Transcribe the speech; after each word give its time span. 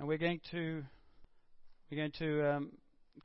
and 0.00 0.08
we're 0.08 0.18
going 0.18 0.40
to 0.50 0.82
we're 1.90 1.98
going 1.98 2.12
to 2.18 2.50
um, 2.50 2.72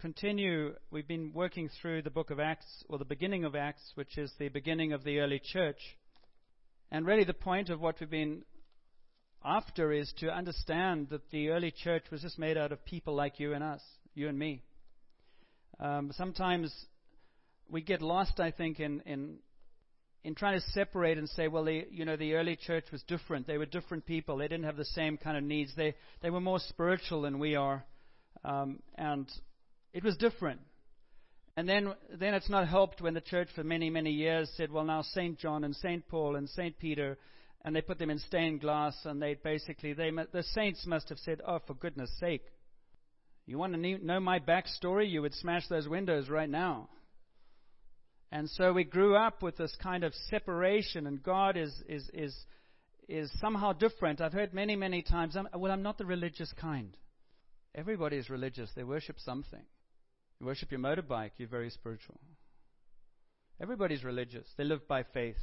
continue. 0.01 0.73
We've 0.91 1.07
been 1.07 1.31
working 1.33 1.69
through 1.81 2.01
the 2.01 2.09
book 2.09 2.31
of 2.31 2.39
Acts, 2.41 2.83
or 2.89 2.97
the 2.97 3.05
beginning 3.05 3.45
of 3.45 3.55
Acts, 3.55 3.93
which 3.95 4.17
is 4.17 4.29
the 4.37 4.49
beginning 4.49 4.91
of 4.91 5.05
the 5.05 5.19
early 5.19 5.41
church. 5.41 5.79
And 6.91 7.05
really, 7.05 7.23
the 7.23 7.33
point 7.33 7.69
of 7.69 7.79
what 7.79 7.95
we've 8.01 8.09
been 8.09 8.43
after 9.41 9.93
is 9.93 10.13
to 10.17 10.27
understand 10.27 11.07
that 11.11 11.31
the 11.31 11.47
early 11.47 11.71
church 11.71 12.03
was 12.11 12.21
just 12.21 12.37
made 12.37 12.57
out 12.57 12.73
of 12.73 12.83
people 12.83 13.15
like 13.15 13.39
you 13.39 13.53
and 13.53 13.63
us, 13.63 13.81
you 14.13 14.27
and 14.27 14.37
me. 14.37 14.61
Um, 15.79 16.11
sometimes 16.13 16.75
we 17.69 17.83
get 17.83 18.01
lost, 18.01 18.41
I 18.41 18.51
think, 18.51 18.81
in, 18.81 19.01
in 19.05 19.37
in 20.25 20.33
trying 20.33 20.59
to 20.59 20.65
separate 20.71 21.19
and 21.19 21.29
say, 21.29 21.47
well, 21.47 21.63
the, 21.63 21.85
you 21.91 22.03
know, 22.03 22.15
the 22.17 22.33
early 22.33 22.55
church 22.55 22.85
was 22.91 23.03
different. 23.03 23.45
They 23.45 23.59
were 23.59 23.67
different 23.67 24.07
people. 24.07 24.37
They 24.37 24.47
didn't 24.47 24.65
have 24.65 24.75
the 24.75 24.83
same 24.83 25.17
kind 25.17 25.37
of 25.37 25.43
needs. 25.43 25.71
They, 25.77 25.93
they 26.23 26.31
were 26.31 26.41
more 26.41 26.57
spiritual 26.57 27.21
than 27.21 27.37
we 27.37 27.53
are. 27.55 27.85
Um, 28.43 28.79
and 28.95 29.31
it 29.93 30.03
was 30.03 30.17
different. 30.17 30.61
And 31.55 31.69
then, 31.69 31.93
then 32.11 32.33
it's 32.33 32.49
not 32.49 32.67
helped 32.67 33.01
when 33.01 33.13
the 33.13 33.21
church 33.21 33.49
for 33.53 33.63
many, 33.63 33.91
many 33.91 34.09
years 34.09 34.49
said, 34.57 34.71
well, 34.71 34.83
now 34.83 35.03
St. 35.03 35.37
John 35.37 35.63
and 35.63 35.75
St. 35.75 36.07
Paul 36.09 36.37
and 36.37 36.49
St. 36.49 36.75
Peter, 36.79 37.19
and 37.63 37.75
they 37.75 37.81
put 37.81 37.99
them 37.99 38.09
in 38.09 38.17
stained 38.17 38.61
glass, 38.61 38.95
and 39.05 39.21
they 39.21 39.35
basically, 39.35 39.93
they, 39.93 40.09
the 40.09 40.43
saints 40.53 40.87
must 40.87 41.07
have 41.09 41.19
said, 41.19 41.39
oh, 41.47 41.59
for 41.67 41.75
goodness 41.75 42.09
sake. 42.19 42.45
You 43.45 43.59
want 43.59 43.73
to 43.73 43.97
know 44.03 44.19
my 44.19 44.39
backstory? 44.39 45.07
You 45.07 45.21
would 45.21 45.35
smash 45.35 45.67
those 45.67 45.87
windows 45.87 46.29
right 46.29 46.49
now. 46.49 46.89
And 48.35 48.49
so 48.49 48.73
we 48.73 48.83
grew 48.83 49.15
up 49.15 49.41
with 49.41 49.55
this 49.55 49.73
kind 49.81 50.03
of 50.03 50.13
separation, 50.29 51.07
and 51.07 51.23
God 51.23 51.55
is, 51.55 51.73
is, 51.87 52.09
is, 52.13 52.35
is 53.07 53.31
somehow 53.39 53.71
different. 53.71 54.19
I've 54.19 54.33
heard 54.33 54.53
many, 54.53 54.75
many 54.75 55.03
times, 55.03 55.37
I'm, 55.37 55.47
well, 55.57 55.71
I'm 55.71 55.83
not 55.83 55.97
the 55.97 56.05
religious 56.05 56.51
kind. 56.59 56.97
Everybody 57.73 58.17
is 58.17 58.29
religious, 58.29 58.69
they 58.75 58.83
worship 58.83 59.21
something. 59.21 59.61
You 60.41 60.47
worship 60.47 60.69
your 60.69 60.81
motorbike, 60.81 61.31
you're 61.37 61.47
very 61.47 61.69
spiritual. 61.69 62.19
Everybody's 63.61 64.03
religious, 64.03 64.45
they 64.57 64.65
live 64.65 64.85
by 64.85 65.03
faith. 65.13 65.39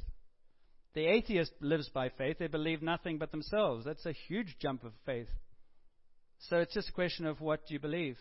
The 0.92 1.06
atheist 1.06 1.52
lives 1.62 1.88
by 1.88 2.10
faith, 2.10 2.36
they 2.38 2.46
believe 2.46 2.82
nothing 2.82 3.16
but 3.16 3.30
themselves. 3.30 3.86
That's 3.86 4.04
a 4.04 4.12
huge 4.28 4.56
jump 4.60 4.84
of 4.84 4.92
faith. 5.06 5.30
So 6.40 6.58
it's 6.58 6.74
just 6.74 6.90
a 6.90 6.92
question 6.92 7.24
of 7.24 7.40
what 7.40 7.66
do 7.66 7.72
you 7.72 7.80
believe. 7.80 8.18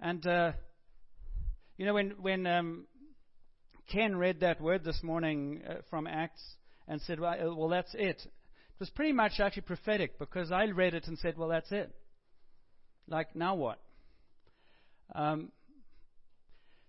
And, 0.00 0.24
uh, 0.24 0.52
you 1.76 1.84
know, 1.84 1.94
when, 1.94 2.10
when 2.20 2.46
um, 2.46 2.86
Ken 3.90 4.16
read 4.16 4.40
that 4.40 4.60
word 4.60 4.84
this 4.84 5.02
morning 5.02 5.62
uh, 5.68 5.74
from 5.88 6.06
Acts 6.06 6.42
and 6.86 7.00
said, 7.02 7.20
well, 7.20 7.34
uh, 7.34 7.54
well, 7.54 7.68
that's 7.68 7.94
it. 7.94 8.20
It 8.22 8.80
was 8.80 8.90
pretty 8.90 9.12
much 9.12 9.40
actually 9.40 9.62
prophetic 9.62 10.18
because 10.18 10.52
I 10.52 10.64
read 10.66 10.94
it 10.94 11.06
and 11.06 11.18
said, 11.18 11.38
well, 11.38 11.48
that's 11.48 11.72
it. 11.72 11.90
Like, 13.08 13.34
now 13.34 13.54
what? 13.54 13.78
Um, 15.14 15.50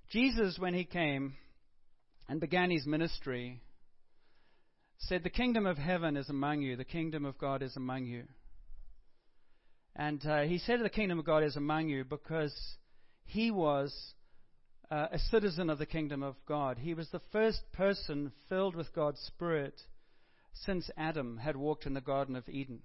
Jesus, 0.10 0.58
when 0.60 0.74
he 0.74 0.84
came 0.84 1.36
and 2.28 2.42
began 2.42 2.70
his 2.70 2.86
ministry, 2.86 3.62
said, 4.98 5.24
The 5.24 5.30
kingdom 5.30 5.66
of 5.66 5.78
heaven 5.78 6.18
is 6.18 6.30
among 6.30 6.62
you, 6.62 6.76
the 6.76 6.84
kingdom 6.84 7.26
of 7.26 7.38
God 7.38 7.64
is 7.64 7.76
among 7.78 8.06
you. 8.06 8.24
And 9.96 10.26
uh, 10.26 10.42
he 10.42 10.58
said, 10.58 10.80
The 10.82 10.90
kingdom 10.90 11.20
of 11.20 11.26
God 11.26 11.44
is 11.44 11.56
among 11.56 11.90
you 11.90 12.04
because 12.04 12.54
he 13.26 13.52
was 13.52 13.94
uh, 14.92 15.08
a 15.12 15.20
citizen 15.20 15.70
of 15.70 15.78
the 15.78 15.86
kingdom 15.86 16.24
of 16.24 16.36
God. 16.48 16.78
He 16.80 16.94
was 16.94 17.10
the 17.10 17.22
first 17.32 17.62
person 17.74 18.32
filled 18.48 18.76
with 18.76 18.94
God's 18.94 19.20
Spirit 19.20 19.80
since 20.54 20.90
Adam 20.98 21.38
had 21.38 21.56
walked 21.56 21.86
in 21.86 21.94
the 21.94 22.02
Garden 22.02 22.36
of 22.36 22.50
Eden. 22.50 22.82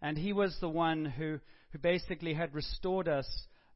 And 0.00 0.18
he 0.18 0.32
was 0.32 0.56
the 0.60 0.68
one 0.68 1.04
who, 1.04 1.40
who 1.72 1.78
basically 1.78 2.34
had 2.34 2.54
restored 2.54 3.08
us 3.08 3.26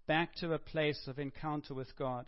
back 0.06 0.34
to 0.36 0.52
a 0.52 0.58
place 0.58 1.06
of 1.06 1.18
encounter 1.18 1.74
with 1.74 1.96
God. 1.98 2.26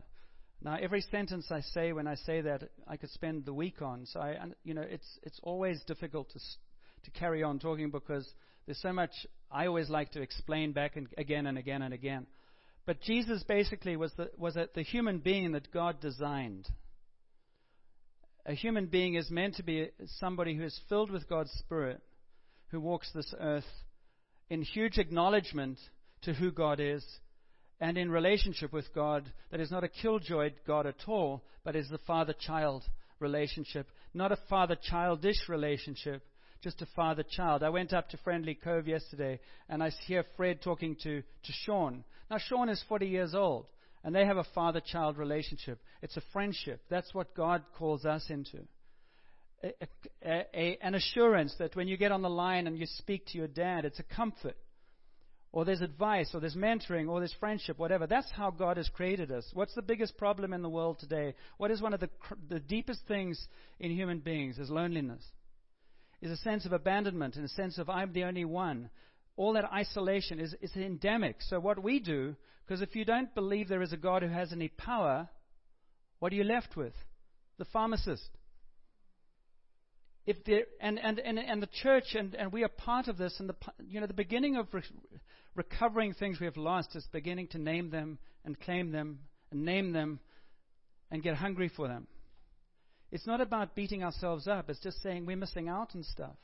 Now, 0.62 0.76
every 0.80 1.00
sentence 1.00 1.46
I 1.50 1.60
say 1.60 1.92
when 1.92 2.06
I 2.06 2.16
say 2.16 2.42
that, 2.42 2.64
I 2.86 2.98
could 2.98 3.10
spend 3.10 3.46
the 3.46 3.54
week 3.54 3.80
on. 3.80 4.04
So, 4.06 4.20
I, 4.20 4.36
you 4.62 4.74
know, 4.74 4.82
it's, 4.82 5.18
it's 5.22 5.40
always 5.42 5.82
difficult 5.86 6.30
to, 6.30 6.38
to 7.04 7.10
carry 7.18 7.42
on 7.42 7.58
talking 7.58 7.90
because 7.90 8.28
there's 8.66 8.80
so 8.82 8.92
much 8.92 9.10
I 9.50 9.66
always 9.66 9.88
like 9.88 10.12
to 10.12 10.20
explain 10.20 10.72
back 10.72 10.96
and 10.96 11.08
again 11.16 11.46
and 11.46 11.56
again 11.56 11.82
and 11.82 11.94
again. 11.94 12.26
But 12.90 13.02
Jesus 13.02 13.44
basically 13.44 13.94
was 13.94 14.10
the, 14.16 14.32
was 14.36 14.56
a, 14.56 14.68
the 14.74 14.82
human 14.82 15.20
being 15.20 15.52
that 15.52 15.70
God 15.70 16.00
designed. 16.00 16.66
A 18.44 18.52
human 18.52 18.86
being 18.86 19.14
is 19.14 19.30
meant 19.30 19.54
to 19.58 19.62
be 19.62 19.90
somebody 20.18 20.56
who 20.56 20.64
is 20.64 20.76
filled 20.88 21.12
with 21.12 21.28
God's 21.28 21.52
Spirit, 21.52 22.00
who 22.72 22.80
walks 22.80 23.08
this 23.14 23.32
earth 23.38 23.70
in 24.48 24.62
huge 24.62 24.98
acknowledgement 24.98 25.78
to 26.22 26.34
who 26.34 26.50
God 26.50 26.80
is 26.80 27.04
and 27.80 27.96
in 27.96 28.10
relationship 28.10 28.72
with 28.72 28.92
God 28.92 29.30
that 29.52 29.60
is 29.60 29.70
not 29.70 29.84
a 29.84 29.88
killjoy 29.88 30.50
God 30.66 30.88
at 30.88 31.06
all, 31.06 31.44
but 31.62 31.76
is 31.76 31.88
the 31.90 31.98
father 32.08 32.34
child 32.40 32.82
relationship. 33.20 33.86
Not 34.14 34.32
a 34.32 34.38
father 34.48 34.76
childish 34.82 35.48
relationship, 35.48 36.24
just 36.62 36.82
a 36.82 36.86
father 36.94 37.22
child. 37.22 37.62
I 37.62 37.70
went 37.70 37.92
up 37.92 38.10
to 38.10 38.18
Friendly 38.18 38.54
Cove 38.54 38.86
yesterday 38.86 39.40
and 39.68 39.82
I 39.82 39.90
hear 40.06 40.24
Fred 40.36 40.60
talking 40.62 40.96
to, 41.02 41.22
to 41.22 41.52
Sean. 41.64 42.04
Now, 42.30 42.38
Sean 42.38 42.68
is 42.68 42.82
40 42.88 43.06
years 43.06 43.34
old, 43.34 43.66
and 44.04 44.14
they 44.14 44.24
have 44.24 44.36
a 44.36 44.46
father 44.54 44.80
child 44.80 45.18
relationship. 45.18 45.80
It's 46.00 46.16
a 46.16 46.22
friendship. 46.32 46.80
That's 46.88 47.12
what 47.12 47.34
God 47.34 47.62
calls 47.76 48.04
us 48.04 48.24
into. 48.28 48.58
A, 49.64 49.72
a, 50.24 50.46
a, 50.54 50.78
an 50.80 50.94
assurance 50.94 51.54
that 51.58 51.74
when 51.74 51.88
you 51.88 51.96
get 51.96 52.12
on 52.12 52.22
the 52.22 52.30
line 52.30 52.66
and 52.66 52.78
you 52.78 52.86
speak 52.86 53.26
to 53.26 53.38
your 53.38 53.48
dad, 53.48 53.84
it's 53.84 53.98
a 53.98 54.14
comfort. 54.14 54.56
Or 55.52 55.64
there's 55.64 55.80
advice, 55.80 56.30
or 56.32 56.40
there's 56.40 56.54
mentoring, 56.54 57.08
or 57.08 57.18
there's 57.18 57.34
friendship, 57.40 57.76
whatever. 57.76 58.06
That's 58.06 58.30
how 58.30 58.52
God 58.52 58.76
has 58.76 58.88
created 58.88 59.32
us. 59.32 59.44
What's 59.52 59.74
the 59.74 59.82
biggest 59.82 60.16
problem 60.16 60.52
in 60.52 60.62
the 60.62 60.68
world 60.68 61.00
today? 61.00 61.34
What 61.56 61.72
is 61.72 61.82
one 61.82 61.92
of 61.92 61.98
the, 61.98 62.08
the 62.48 62.60
deepest 62.60 63.00
things 63.08 63.48
in 63.80 63.90
human 63.90 64.20
beings? 64.20 64.58
Is 64.58 64.70
loneliness. 64.70 65.24
Is 66.20 66.30
a 66.30 66.36
sense 66.36 66.66
of 66.66 66.72
abandonment 66.72 67.36
and 67.36 67.44
a 67.44 67.48
sense 67.48 67.78
of 67.78 67.88
I'm 67.88 68.12
the 68.12 68.24
only 68.24 68.44
one 68.44 68.90
all 69.40 69.54
that 69.54 69.72
isolation 69.72 70.38
is, 70.38 70.54
endemic. 70.76 71.36
So, 71.40 71.58
what 71.58 71.82
we 71.82 71.98
do, 71.98 72.36
because 72.66 72.82
if 72.82 72.94
you 72.94 73.06
don't 73.06 73.34
believe 73.34 73.68
there 73.68 73.80
is 73.80 73.94
a 73.94 73.96
God 73.96 74.22
who 74.22 74.28
has 74.28 74.52
any 74.52 74.68
power, 74.68 75.30
what 76.18 76.30
are 76.30 76.36
you 76.36 76.44
left 76.44 76.76
with? 76.76 76.92
The 77.56 77.64
pharmacist. 77.64 78.28
If 80.26 80.44
there, 80.44 80.64
and, 80.78 80.98
and, 80.98 81.18
and, 81.18 81.38
and 81.38 81.62
the 81.62 81.70
church, 81.82 82.14
and, 82.14 82.34
and 82.34 82.52
we 82.52 82.64
are 82.64 82.68
part 82.68 83.08
of 83.08 83.16
this, 83.16 83.34
and 83.40 83.48
the, 83.48 83.56
you 83.86 83.98
know, 83.98 84.06
the 84.06 84.12
beginning 84.12 84.56
of 84.56 84.66
re- 84.74 84.82
recovering 85.54 86.12
things 86.12 86.38
we 86.38 86.44
have 86.44 86.58
lost 86.58 86.94
is 86.94 87.06
beginning 87.10 87.48
to 87.48 87.58
name 87.58 87.88
them 87.88 88.18
and 88.44 88.60
claim 88.60 88.92
them 88.92 89.20
and 89.50 89.64
name 89.64 89.92
them 89.92 90.20
and 91.10 91.22
get 91.22 91.34
hungry 91.36 91.70
for 91.74 91.88
them. 91.88 92.06
It's 93.12 93.26
not 93.26 93.40
about 93.40 93.74
beating 93.74 94.04
ourselves 94.04 94.46
up, 94.46 94.70
it's 94.70 94.80
just 94.80 95.02
saying 95.02 95.26
we're 95.26 95.36
missing 95.36 95.68
out 95.68 95.90
on 95.94 96.02
stuff. 96.04 96.36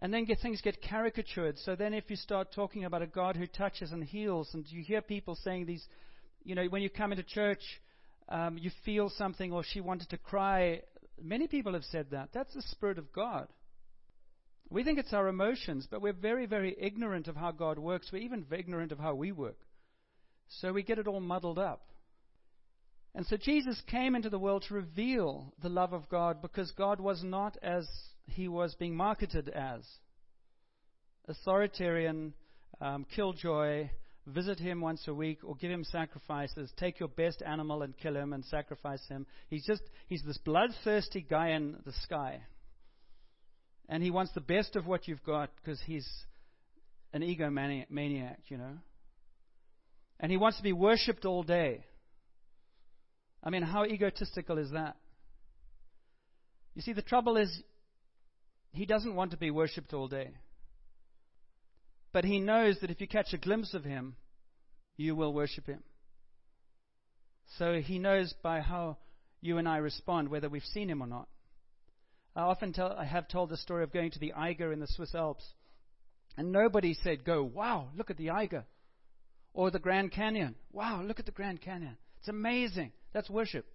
And 0.00 0.12
then 0.12 0.24
get, 0.24 0.40
things 0.40 0.60
get 0.60 0.82
caricatured. 0.82 1.56
So 1.58 1.76
then, 1.76 1.94
if 1.94 2.10
you 2.10 2.16
start 2.16 2.52
talking 2.52 2.84
about 2.84 3.02
a 3.02 3.06
God 3.06 3.36
who 3.36 3.46
touches 3.46 3.92
and 3.92 4.02
heals, 4.02 4.50
and 4.52 4.66
you 4.68 4.82
hear 4.82 5.00
people 5.00 5.36
saying 5.36 5.66
these, 5.66 5.86
you 6.42 6.54
know, 6.54 6.66
when 6.66 6.82
you 6.82 6.90
come 6.90 7.12
into 7.12 7.22
church, 7.22 7.62
um, 8.28 8.58
you 8.58 8.70
feel 8.84 9.08
something, 9.08 9.52
or 9.52 9.62
she 9.62 9.80
wanted 9.80 10.10
to 10.10 10.18
cry. 10.18 10.82
Many 11.22 11.46
people 11.46 11.74
have 11.74 11.84
said 11.84 12.08
that. 12.10 12.30
That's 12.32 12.52
the 12.54 12.62
Spirit 12.62 12.98
of 12.98 13.12
God. 13.12 13.46
We 14.68 14.82
think 14.82 14.98
it's 14.98 15.12
our 15.12 15.28
emotions, 15.28 15.86
but 15.88 16.02
we're 16.02 16.12
very, 16.12 16.46
very 16.46 16.74
ignorant 16.78 17.28
of 17.28 17.36
how 17.36 17.52
God 17.52 17.78
works. 17.78 18.10
We're 18.12 18.22
even 18.22 18.44
ignorant 18.50 18.92
of 18.92 18.98
how 18.98 19.14
we 19.14 19.30
work. 19.30 19.58
So 20.48 20.72
we 20.72 20.82
get 20.82 20.98
it 20.98 21.06
all 21.06 21.20
muddled 21.20 21.58
up. 21.58 21.82
And 23.14 23.26
so 23.26 23.36
Jesus 23.36 23.80
came 23.86 24.16
into 24.16 24.28
the 24.28 24.38
world 24.38 24.64
to 24.68 24.74
reveal 24.74 25.52
the 25.62 25.68
love 25.68 25.92
of 25.92 26.08
God 26.08 26.42
because 26.42 26.72
God 26.72 26.98
was 26.98 27.22
not 27.22 27.56
as 27.62 27.88
he 28.26 28.48
was 28.48 28.74
being 28.74 28.96
marketed 28.96 29.48
as 29.48 29.82
authoritarian, 31.28 32.34
um, 32.80 33.06
killjoy, 33.14 33.88
visit 34.26 34.58
him 34.58 34.80
once 34.80 35.06
a 35.06 35.14
week 35.14 35.38
or 35.44 35.54
give 35.56 35.70
him 35.70 35.84
sacrifices, 35.84 36.72
take 36.76 36.98
your 36.98 37.08
best 37.08 37.42
animal 37.42 37.82
and 37.82 37.96
kill 37.96 38.16
him 38.16 38.32
and 38.32 38.44
sacrifice 38.46 39.06
him. 39.08 39.26
He's 39.48 39.64
just, 39.64 39.82
he's 40.08 40.22
this 40.22 40.38
bloodthirsty 40.38 41.24
guy 41.28 41.50
in 41.50 41.76
the 41.84 41.92
sky. 42.02 42.40
And 43.88 44.02
he 44.02 44.10
wants 44.10 44.32
the 44.32 44.40
best 44.40 44.76
of 44.76 44.86
what 44.86 45.06
you've 45.06 45.24
got 45.24 45.50
because 45.56 45.80
he's 45.86 46.08
an 47.12 47.22
egomaniac, 47.22 48.36
you 48.48 48.56
know. 48.56 48.78
And 50.18 50.30
he 50.30 50.38
wants 50.38 50.56
to 50.56 50.62
be 50.62 50.72
worshipped 50.72 51.24
all 51.24 51.42
day. 51.42 51.84
I 53.44 53.50
mean, 53.50 53.62
how 53.62 53.84
egotistical 53.84 54.56
is 54.58 54.70
that? 54.70 54.96
You 56.74 56.82
see, 56.82 56.94
the 56.94 57.02
trouble 57.02 57.36
is 57.36 57.62
he 58.72 58.86
doesn't 58.86 59.14
want 59.14 59.32
to 59.32 59.36
be 59.36 59.50
worshipped 59.50 59.92
all 59.92 60.08
day. 60.08 60.30
But 62.12 62.24
he 62.24 62.40
knows 62.40 62.78
that 62.80 62.90
if 62.90 63.00
you 63.00 63.06
catch 63.06 63.32
a 63.32 63.38
glimpse 63.38 63.74
of 63.74 63.84
him, 63.84 64.16
you 64.96 65.14
will 65.14 65.32
worship 65.32 65.66
him. 65.66 65.82
So 67.58 67.80
he 67.80 67.98
knows 67.98 68.32
by 68.42 68.60
how 68.60 68.96
you 69.40 69.58
and 69.58 69.68
I 69.68 69.76
respond 69.76 70.28
whether 70.28 70.48
we've 70.48 70.62
seen 70.62 70.88
him 70.88 71.02
or 71.02 71.06
not. 71.06 71.28
I 72.34 72.42
often 72.42 72.72
tell, 72.72 72.92
I 72.92 73.04
have 73.04 73.28
told 73.28 73.50
the 73.50 73.56
story 73.56 73.84
of 73.84 73.92
going 73.92 74.10
to 74.12 74.18
the 74.18 74.32
Eiger 74.32 74.72
in 74.72 74.80
the 74.80 74.88
Swiss 74.88 75.14
Alps. 75.14 75.44
And 76.36 76.50
nobody 76.50 76.94
said, 76.94 77.24
Go, 77.24 77.44
wow, 77.44 77.88
look 77.96 78.10
at 78.10 78.16
the 78.16 78.30
Eiger. 78.30 78.64
Or 79.52 79.70
the 79.70 79.78
Grand 79.78 80.10
Canyon. 80.10 80.56
Wow, 80.72 81.02
look 81.02 81.20
at 81.20 81.26
the 81.26 81.32
Grand 81.32 81.60
Canyon. 81.60 81.96
It's 82.24 82.30
amazing. 82.30 82.92
That's 83.12 83.28
worship. 83.28 83.66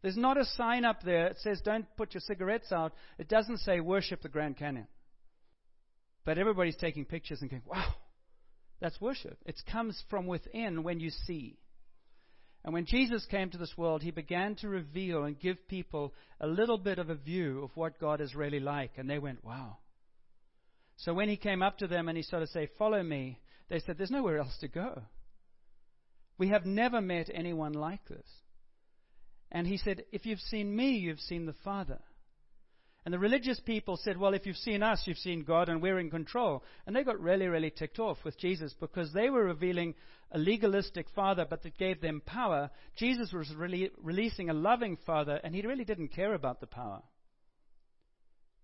There's 0.00 0.16
not 0.16 0.38
a 0.38 0.46
sign 0.46 0.86
up 0.86 1.02
there 1.02 1.28
that 1.28 1.38
says, 1.40 1.60
Don't 1.62 1.84
put 1.98 2.14
your 2.14 2.22
cigarettes 2.22 2.72
out. 2.72 2.94
It 3.18 3.28
doesn't 3.28 3.58
say, 3.58 3.80
Worship 3.80 4.22
the 4.22 4.30
Grand 4.30 4.56
Canyon. 4.56 4.86
But 6.24 6.38
everybody's 6.38 6.76
taking 6.76 7.04
pictures 7.04 7.42
and 7.42 7.50
going, 7.50 7.64
Wow, 7.66 7.92
that's 8.80 8.98
worship. 9.02 9.36
It 9.44 9.60
comes 9.70 10.02
from 10.08 10.26
within 10.26 10.82
when 10.82 10.98
you 10.98 11.10
see. 11.10 11.58
And 12.64 12.72
when 12.72 12.86
Jesus 12.86 13.26
came 13.30 13.50
to 13.50 13.58
this 13.58 13.74
world, 13.76 14.00
he 14.00 14.12
began 14.12 14.54
to 14.56 14.68
reveal 14.70 15.24
and 15.24 15.38
give 15.38 15.68
people 15.68 16.14
a 16.40 16.46
little 16.46 16.78
bit 16.78 16.98
of 16.98 17.10
a 17.10 17.16
view 17.16 17.64
of 17.64 17.70
what 17.74 18.00
God 18.00 18.22
is 18.22 18.34
really 18.34 18.60
like. 18.60 18.92
And 18.96 19.10
they 19.10 19.18
went, 19.18 19.44
wow. 19.44 19.76
So 20.96 21.12
when 21.12 21.28
he 21.28 21.36
came 21.36 21.62
up 21.62 21.76
to 21.78 21.86
them 21.86 22.08
and 22.08 22.16
he 22.16 22.22
started 22.22 22.46
to 22.46 22.52
say, 22.52 22.70
Follow 22.78 23.02
me, 23.02 23.40
they 23.68 23.80
said, 23.80 23.98
There's 23.98 24.10
nowhere 24.10 24.38
else 24.38 24.56
to 24.62 24.68
go. 24.68 25.02
We 26.38 26.48
have 26.48 26.64
never 26.64 27.00
met 27.00 27.28
anyone 27.32 27.72
like 27.72 28.06
this. 28.08 28.26
And 29.50 29.66
he 29.66 29.76
said, 29.76 30.04
If 30.12 30.24
you've 30.24 30.40
seen 30.40 30.74
me, 30.74 30.92
you've 30.92 31.20
seen 31.20 31.46
the 31.46 31.54
Father. 31.64 31.98
And 33.04 33.14
the 33.14 33.18
religious 33.18 33.58
people 33.60 33.96
said, 33.96 34.18
Well, 34.18 34.34
if 34.34 34.46
you've 34.46 34.56
seen 34.56 34.82
us, 34.82 35.02
you've 35.06 35.18
seen 35.18 35.42
God, 35.42 35.68
and 35.68 35.80
we're 35.80 35.98
in 35.98 36.10
control. 36.10 36.62
And 36.86 36.94
they 36.94 37.04
got 37.04 37.20
really, 37.20 37.46
really 37.46 37.70
ticked 37.70 37.98
off 37.98 38.18
with 38.24 38.38
Jesus 38.38 38.74
because 38.78 39.12
they 39.12 39.30
were 39.30 39.44
revealing 39.44 39.94
a 40.30 40.38
legalistic 40.38 41.06
father, 41.14 41.46
but 41.48 41.62
that 41.62 41.78
gave 41.78 42.00
them 42.00 42.22
power. 42.24 42.70
Jesus 42.96 43.32
was 43.32 43.52
really 43.54 43.90
releasing 44.02 44.50
a 44.50 44.54
loving 44.54 44.98
father, 45.06 45.40
and 45.42 45.54
he 45.54 45.62
really 45.62 45.84
didn't 45.84 46.08
care 46.08 46.34
about 46.34 46.60
the 46.60 46.66
power 46.66 47.02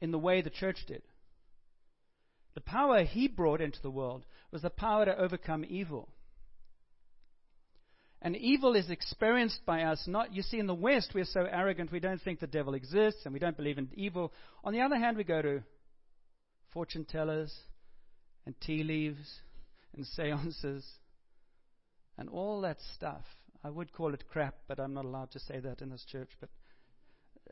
in 0.01 0.11
the 0.11 0.19
way 0.19 0.43
the 0.43 0.51
church 0.51 0.85
did. 0.87 1.03
The 2.55 2.61
power 2.61 3.03
he 3.03 3.27
brought 3.27 3.63
into 3.63 3.81
the 3.81 3.91
world 3.91 4.27
was 4.53 4.63
the 4.63 4.71
power 4.71 5.07
to 5.07 5.19
overcome 5.19 5.65
evil. 5.67 6.11
And 8.25 8.35
evil 8.37 8.75
is 8.75 8.89
experienced 8.89 9.67
by 9.67 9.83
us 9.83 10.03
not, 10.07 10.33
you 10.35 10.41
see, 10.41 10.59
in 10.59 10.67
the 10.67 10.75
West, 10.75 11.13
we're 11.15 11.27
so 11.27 11.45
arrogant, 11.45 11.93
we 11.93 12.01
don't 12.01 12.23
think 12.23 12.41
the 12.41 12.47
devil 12.47 12.73
exists 12.73 13.21
and 13.27 13.35
we 13.35 13.39
don't 13.39 13.57
believe 13.57 13.77
in 13.77 13.91
evil. 13.93 14.33
On 14.65 14.73
the 14.73 14.81
other 14.81 14.97
hand, 14.97 15.19
we 15.19 15.25
go 15.25 15.43
to 15.43 15.63
fortune 16.73 17.05
tellers 17.05 17.55
and 18.47 18.59
tea 18.63 18.83
leaves 18.83 19.41
and 19.95 20.07
seances 20.17 20.87
and 22.17 22.31
all 22.31 22.63
that 22.63 22.79
stuff. 22.95 23.25
I 23.63 23.69
would 23.69 23.93
call 23.93 24.15
it 24.15 24.25
crap, 24.27 24.55
but 24.69 24.81
I'm 24.81 24.95
not 24.95 25.05
allowed 25.05 25.31
to 25.33 25.39
say 25.39 25.61
that 25.61 25.83
in 25.83 25.91
this 25.91 26.07
church. 26.11 26.31
But 26.41 26.49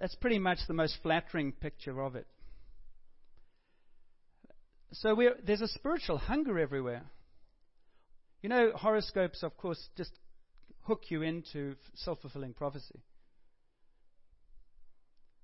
that's 0.00 0.14
pretty 0.14 0.38
much 0.38 0.58
the 0.66 0.74
most 0.74 0.96
flattering 1.02 1.52
picture 1.52 2.00
of 2.00 2.16
it. 2.16 2.26
So 4.92 5.14
there's 5.44 5.60
a 5.60 5.68
spiritual 5.68 6.16
hunger 6.16 6.58
everywhere. 6.58 7.02
You 8.40 8.48
know, 8.48 8.72
horoscopes, 8.74 9.42
of 9.42 9.56
course, 9.58 9.78
just 9.98 10.12
hook 10.82 11.02
you 11.08 11.22
into 11.22 11.76
self 11.94 12.20
fulfilling 12.20 12.54
prophecy. 12.54 13.02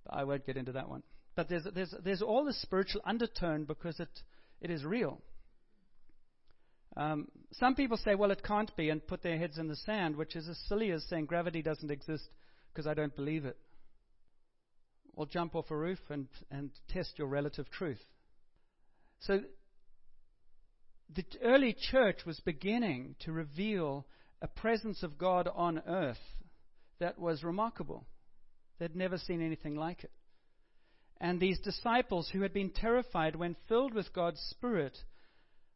But 0.05 0.15
I 0.15 0.25
won't 0.25 0.47
get 0.47 0.57
into 0.57 0.73
that 0.73 0.89
one. 0.89 1.03
But 1.37 1.49
there's, 1.49 1.67
there's, 1.75 1.95
there's 2.03 2.23
all 2.23 2.45
this 2.45 2.61
spiritual 2.61 3.03
undertone 3.05 3.65
because 3.65 4.01
it, 4.01 4.09
it 4.61 4.71
is 4.71 4.85
real. 4.85 5.21
Um, 6.97 7.29
some 7.53 7.77
people 7.77 7.97
say, 7.97 8.17
well, 8.17 8.33
it 8.33 8.43
can't 8.43 8.75
be, 8.77 8.91
and 8.91 9.07
put 9.07 9.23
their 9.23 9.39
heads 9.39 9.57
in 9.57 9.69
the 9.69 9.77
sand, 9.77 10.17
which 10.17 10.35
is 10.35 10.49
as 10.49 10.59
silly 10.69 10.91
as 10.91 11.05
saying 11.09 11.27
gravity 11.27 11.63
doesn't 11.63 11.91
exist 11.93 12.25
because 12.73 12.89
I 12.89 12.95
don't 12.95 13.15
believe 13.15 13.45
it. 13.45 13.57
Or 15.15 15.27
jump 15.27 15.55
off 15.55 15.71
a 15.71 15.77
roof 15.77 16.01
and, 16.11 16.27
and 16.51 16.71
test 16.89 17.13
your 17.19 17.29
relative 17.29 17.71
truth. 17.71 18.03
So 19.21 19.41
the 21.15 21.25
early 21.43 21.77
church 21.91 22.27
was 22.27 22.41
beginning 22.41 23.15
to 23.21 23.33
reveal 23.33 24.07
a 24.41 24.49
presence 24.49 25.03
of 25.03 25.19
God 25.19 25.49
on 25.53 25.83
earth 25.87 26.19
that 27.01 27.19
was 27.19 27.43
remarkable. 27.43 28.07
They'd 28.79 28.97
never 28.97 29.19
seen 29.19 29.43
anything 29.43 29.75
like 29.77 30.05
it. 30.05 30.11
And 31.21 31.41
these 31.41 31.59
disciples, 31.59 32.31
who 32.33 32.43
had 32.43 32.53
been 32.53 32.71
terrified 32.71 33.35
when 33.35 33.57
filled 33.69 33.93
with 33.93 34.13
God's 34.13 34.41
Spirit, 34.51 34.97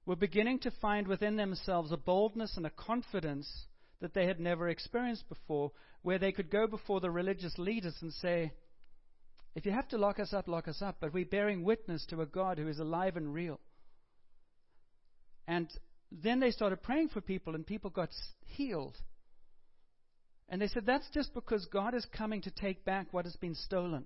were 0.07 0.17
beginning 0.17 0.61
to 0.61 0.71
find 0.81 1.09
within 1.09 1.37
themselves 1.37 1.91
a 1.91 1.97
boldness 1.97 2.57
and 2.57 2.67
a 2.67 2.71
confidence 2.71 3.49
that 4.01 4.15
they 4.15 4.27
had 4.27 4.41
never 4.41 4.69
experienced 4.69 5.29
before, 5.29 5.73
where 6.03 6.19
they 6.19 6.33
could 6.33 6.51
go 6.51 6.67
before 6.67 7.01
the 7.01 7.11
religious 7.11 7.57
leaders 7.59 7.97
and 8.03 8.13
say, 8.13 8.53
If 9.55 9.67
you 9.67 9.73
have 9.73 9.89
to 9.89 9.99
lock 9.99 10.21
us 10.21 10.33
up, 10.33 10.49
lock 10.49 10.69
us 10.69 10.83
up, 10.83 10.97
but 11.01 11.13
we're 11.13 11.25
bearing 11.25 11.65
witness 11.65 12.05
to 12.07 12.21
a 12.21 12.27
God 12.27 12.59
who 12.59 12.69
is 12.69 12.79
alive 12.79 13.17
and 13.17 13.33
real. 13.33 13.61
And 15.47 15.69
then 16.23 16.41
they 16.41 16.51
started 16.51 16.83
praying 16.83 17.09
for 17.09 17.21
people, 17.21 17.55
and 17.55 17.67
people 17.67 17.91
got 17.91 18.11
healed. 18.45 18.97
And 20.49 20.61
they 20.61 20.69
said, 20.69 20.85
That's 20.85 21.09
just 21.15 21.33
because 21.33 21.65
God 21.67 21.95
is 21.95 22.07
coming 22.17 22.43
to 22.43 22.51
take 22.51 22.85
back 22.85 23.07
what 23.11 23.25
has 23.25 23.37
been 23.37 23.55
stolen. 23.55 24.05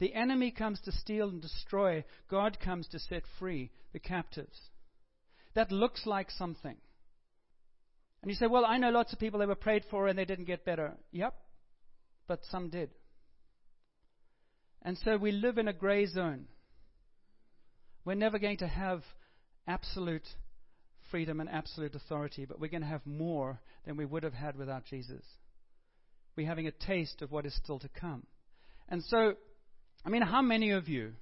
The 0.00 0.14
enemy 0.14 0.50
comes 0.50 0.80
to 0.80 0.92
steal 0.92 1.28
and 1.28 1.40
destroy, 1.40 2.04
God 2.28 2.58
comes 2.58 2.88
to 2.88 2.98
set 2.98 3.22
free 3.38 3.70
the 3.92 4.00
captives. 4.00 4.58
That 5.54 5.70
looks 5.70 6.06
like 6.06 6.30
something. 6.30 6.76
And 8.22 8.30
you 8.30 8.34
say, 8.34 8.46
Well, 8.46 8.64
I 8.64 8.78
know 8.78 8.90
lots 8.90 9.12
of 9.12 9.20
people 9.20 9.40
that 9.40 9.48
were 9.48 9.54
prayed 9.54 9.84
for 9.90 10.08
and 10.08 10.18
they 10.18 10.24
didn't 10.24 10.46
get 10.46 10.64
better. 10.64 10.94
Yep, 11.12 11.34
but 12.26 12.40
some 12.50 12.68
did. 12.68 12.90
And 14.82 14.98
so 15.04 15.16
we 15.16 15.30
live 15.30 15.58
in 15.58 15.68
a 15.68 15.72
gray 15.72 16.06
zone. 16.06 16.46
We're 18.04 18.14
never 18.14 18.40
going 18.40 18.56
to 18.58 18.66
have 18.66 19.02
absolute 19.66 20.26
freedom 21.10 21.40
and 21.40 21.48
absolute 21.48 21.94
authority, 21.94 22.44
but 22.44 22.58
we're 22.58 22.70
going 22.70 22.82
to 22.82 22.88
have 22.88 23.06
more 23.06 23.60
than 23.84 23.96
we 23.96 24.04
would 24.04 24.22
have 24.22 24.32
had 24.32 24.56
without 24.56 24.84
Jesus. 24.84 25.22
We're 26.36 26.46
having 26.46 26.66
a 26.66 26.72
taste 26.72 27.22
of 27.22 27.30
what 27.30 27.46
is 27.46 27.54
still 27.54 27.78
to 27.80 27.88
come. 27.88 28.24
And 28.88 29.02
so, 29.04 29.34
I 30.04 30.08
mean, 30.08 30.22
how 30.22 30.42
many 30.42 30.70
of 30.70 30.88
you 30.88 31.12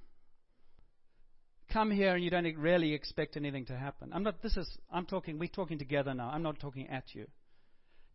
come 1.71 1.91
here 1.91 2.15
and 2.15 2.23
you 2.23 2.29
don't 2.29 2.57
really 2.57 2.93
expect 2.93 3.35
anything 3.35 3.65
to 3.65 3.77
happen? 3.77 4.11
I'm 4.13 4.23
not, 4.23 4.41
this 4.41 4.55
is, 4.57 4.69
I'm 4.91 5.05
talking, 5.05 5.37
we're 5.37 5.49
talking 5.49 5.77
together 5.77 6.13
now. 6.13 6.29
I'm 6.29 6.43
not 6.43 6.59
talking 6.59 6.87
at 6.89 7.03
you. 7.13 7.27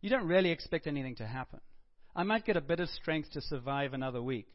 You 0.01 0.09
don't 0.09 0.27
really 0.27 0.51
expect 0.51 0.87
anything 0.87 1.15
to 1.15 1.27
happen. 1.27 1.59
I 2.15 2.23
might 2.23 2.45
get 2.45 2.57
a 2.57 2.61
bit 2.61 2.79
of 2.79 2.89
strength 2.89 3.31
to 3.33 3.41
survive 3.41 3.93
another 3.93 4.21
week. 4.21 4.47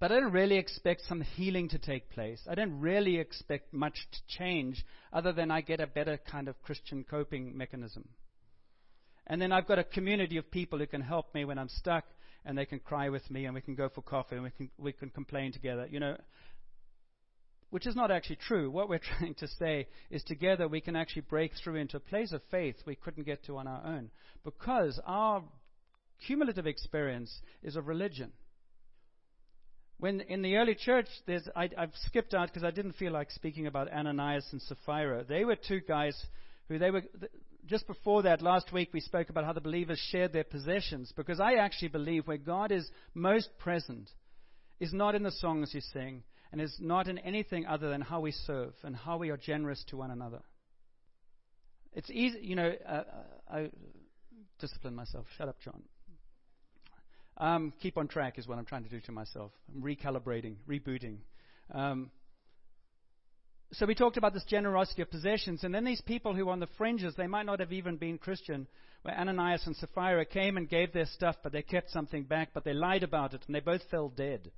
But 0.00 0.10
I 0.10 0.18
don't 0.18 0.32
really 0.32 0.56
expect 0.56 1.02
some 1.02 1.20
healing 1.20 1.68
to 1.68 1.78
take 1.78 2.08
place. 2.08 2.40
I 2.48 2.54
don't 2.54 2.80
really 2.80 3.18
expect 3.18 3.74
much 3.74 4.08
to 4.10 4.18
change 4.38 4.82
other 5.12 5.30
than 5.30 5.50
I 5.50 5.60
get 5.60 5.78
a 5.78 5.86
better 5.86 6.18
kind 6.18 6.48
of 6.48 6.60
Christian 6.62 7.04
coping 7.04 7.56
mechanism. 7.56 8.08
And 9.26 9.40
then 9.40 9.52
I've 9.52 9.68
got 9.68 9.78
a 9.78 9.84
community 9.84 10.38
of 10.38 10.50
people 10.50 10.78
who 10.78 10.86
can 10.86 11.02
help 11.02 11.34
me 11.34 11.44
when 11.44 11.58
I'm 11.58 11.68
stuck 11.68 12.04
and 12.46 12.56
they 12.56 12.64
can 12.64 12.78
cry 12.78 13.10
with 13.10 13.30
me 13.30 13.44
and 13.44 13.54
we 13.54 13.60
can 13.60 13.74
go 13.74 13.90
for 13.90 14.00
coffee 14.00 14.36
and 14.36 14.44
we 14.44 14.50
can, 14.50 14.70
we 14.78 14.92
can 14.92 15.10
complain 15.10 15.52
together. 15.52 15.86
You 15.90 16.00
know, 16.00 16.16
which 17.68 17.86
is 17.86 17.94
not 17.94 18.10
actually 18.10 18.36
true. 18.36 18.70
What 18.70 18.88
we're 18.88 18.98
trying 19.18 19.34
to 19.34 19.48
say 19.48 19.86
is 20.10 20.24
together 20.24 20.66
we 20.66 20.80
can 20.80 20.96
actually 20.96 21.22
break 21.22 21.52
through 21.62 21.76
into 21.76 21.98
a 21.98 22.00
place 22.00 22.32
of 22.32 22.40
faith 22.50 22.76
we 22.86 22.96
couldn't 22.96 23.26
get 23.26 23.44
to 23.44 23.58
on 23.58 23.66
our 23.66 23.84
own 23.84 24.10
because 24.44 24.98
our 25.04 25.44
cumulative 26.26 26.66
experience 26.66 27.40
is 27.62 27.76
of 27.76 27.86
religion. 27.86 28.32
When 30.00 30.22
in 30.22 30.40
the 30.40 30.56
early 30.56 30.74
church, 30.74 31.06
there's, 31.26 31.46
I, 31.54 31.68
I've 31.76 31.92
skipped 32.06 32.32
out 32.32 32.48
because 32.48 32.64
I 32.64 32.70
didn't 32.70 32.94
feel 32.94 33.12
like 33.12 33.30
speaking 33.30 33.66
about 33.66 33.92
Ananias 33.92 34.46
and 34.50 34.60
Sapphira. 34.62 35.24
They 35.24 35.44
were 35.44 35.56
two 35.56 35.80
guys 35.80 36.16
who 36.68 36.78
they 36.78 36.90
were. 36.90 37.02
Just 37.66 37.86
before 37.86 38.22
that, 38.22 38.40
last 38.40 38.72
week 38.72 38.88
we 38.94 39.00
spoke 39.00 39.28
about 39.28 39.44
how 39.44 39.52
the 39.52 39.60
believers 39.60 40.00
shared 40.10 40.32
their 40.32 40.44
possessions 40.44 41.12
because 41.14 41.38
I 41.38 41.56
actually 41.56 41.88
believe 41.88 42.26
where 42.26 42.38
God 42.38 42.72
is 42.72 42.90
most 43.12 43.50
present 43.58 44.10
is 44.80 44.94
not 44.94 45.14
in 45.14 45.22
the 45.22 45.30
songs 45.30 45.74
you 45.74 45.82
sing 45.92 46.22
and 46.50 46.62
is 46.62 46.74
not 46.80 47.06
in 47.06 47.18
anything 47.18 47.66
other 47.66 47.90
than 47.90 48.00
how 48.00 48.20
we 48.20 48.32
serve 48.32 48.72
and 48.82 48.96
how 48.96 49.18
we 49.18 49.28
are 49.28 49.36
generous 49.36 49.84
to 49.88 49.98
one 49.98 50.10
another. 50.10 50.40
It's 51.92 52.10
easy, 52.10 52.38
you 52.40 52.56
know. 52.56 52.72
Uh, 52.88 53.02
I 53.52 53.70
discipline 54.58 54.94
myself. 54.94 55.26
Shut 55.36 55.48
up, 55.48 55.60
John. 55.60 55.82
Um, 57.40 57.72
keep 57.80 57.96
on 57.96 58.06
track 58.06 58.38
is 58.38 58.46
what 58.46 58.58
I'm 58.58 58.66
trying 58.66 58.84
to 58.84 58.90
do 58.90 59.00
to 59.00 59.12
myself. 59.12 59.50
I'm 59.74 59.82
recalibrating, 59.82 60.56
rebooting. 60.68 61.16
Um, 61.72 62.10
so 63.72 63.86
we 63.86 63.94
talked 63.94 64.18
about 64.18 64.34
this 64.34 64.44
generosity 64.44 65.00
of 65.00 65.10
possessions, 65.10 65.64
and 65.64 65.74
then 65.74 65.84
these 65.84 66.02
people 66.02 66.34
who 66.34 66.46
were 66.46 66.52
on 66.52 66.60
the 66.60 66.68
fringes, 66.76 67.14
they 67.16 67.26
might 67.26 67.46
not 67.46 67.60
have 67.60 67.72
even 67.72 67.96
been 67.96 68.18
Christian, 68.18 68.66
where 69.02 69.18
Ananias 69.18 69.66
and 69.66 69.74
Sapphira 69.76 70.26
came 70.26 70.58
and 70.58 70.68
gave 70.68 70.92
their 70.92 71.06
stuff, 71.06 71.36
but 71.42 71.50
they 71.52 71.62
kept 71.62 71.90
something 71.90 72.24
back, 72.24 72.50
but 72.52 72.62
they 72.62 72.74
lied 72.74 73.02
about 73.02 73.32
it, 73.32 73.40
and 73.46 73.54
they 73.54 73.60
both 73.60 73.82
fell 73.90 74.10
dead. 74.10 74.50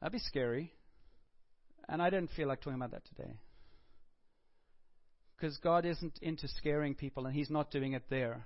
That'd 0.00 0.12
be 0.12 0.18
scary. 0.18 0.72
And 1.88 2.02
I 2.02 2.10
don't 2.10 2.30
feel 2.30 2.48
like 2.48 2.60
talking 2.62 2.80
about 2.80 2.90
that 2.92 3.06
today. 3.14 3.34
Because 5.36 5.56
God 5.58 5.84
isn't 5.84 6.18
into 6.20 6.48
scaring 6.48 6.96
people, 6.96 7.26
and 7.26 7.34
He's 7.34 7.50
not 7.50 7.70
doing 7.70 7.92
it 7.92 8.04
there. 8.10 8.44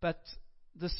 But 0.00 0.20
this 0.74 0.94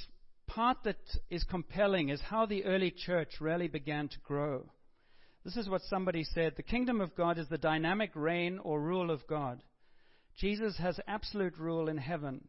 part 0.58 0.82
that 0.82 0.98
is 1.30 1.44
compelling 1.44 2.08
is 2.08 2.20
how 2.20 2.44
the 2.44 2.64
early 2.64 2.90
church 2.90 3.40
really 3.40 3.68
began 3.68 4.08
to 4.08 4.18
grow. 4.24 4.68
This 5.44 5.56
is 5.56 5.68
what 5.68 5.82
somebody 5.82 6.24
said 6.24 6.54
The 6.56 6.64
kingdom 6.64 7.00
of 7.00 7.14
God 7.14 7.38
is 7.38 7.46
the 7.48 7.58
dynamic 7.58 8.10
reign 8.16 8.58
or 8.64 8.80
rule 8.80 9.12
of 9.12 9.24
God. 9.28 9.62
Jesus 10.36 10.76
has 10.78 10.98
absolute 11.06 11.56
rule 11.58 11.88
in 11.88 11.96
heaven. 11.96 12.48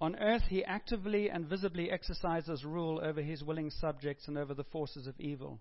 On 0.00 0.14
earth, 0.14 0.44
he 0.48 0.64
actively 0.64 1.28
and 1.28 1.44
visibly 1.44 1.90
exercises 1.90 2.64
rule 2.64 3.00
over 3.02 3.20
his 3.20 3.42
willing 3.42 3.70
subjects 3.70 4.28
and 4.28 4.38
over 4.38 4.54
the 4.54 4.62
forces 4.62 5.08
of 5.08 5.18
evil. 5.18 5.60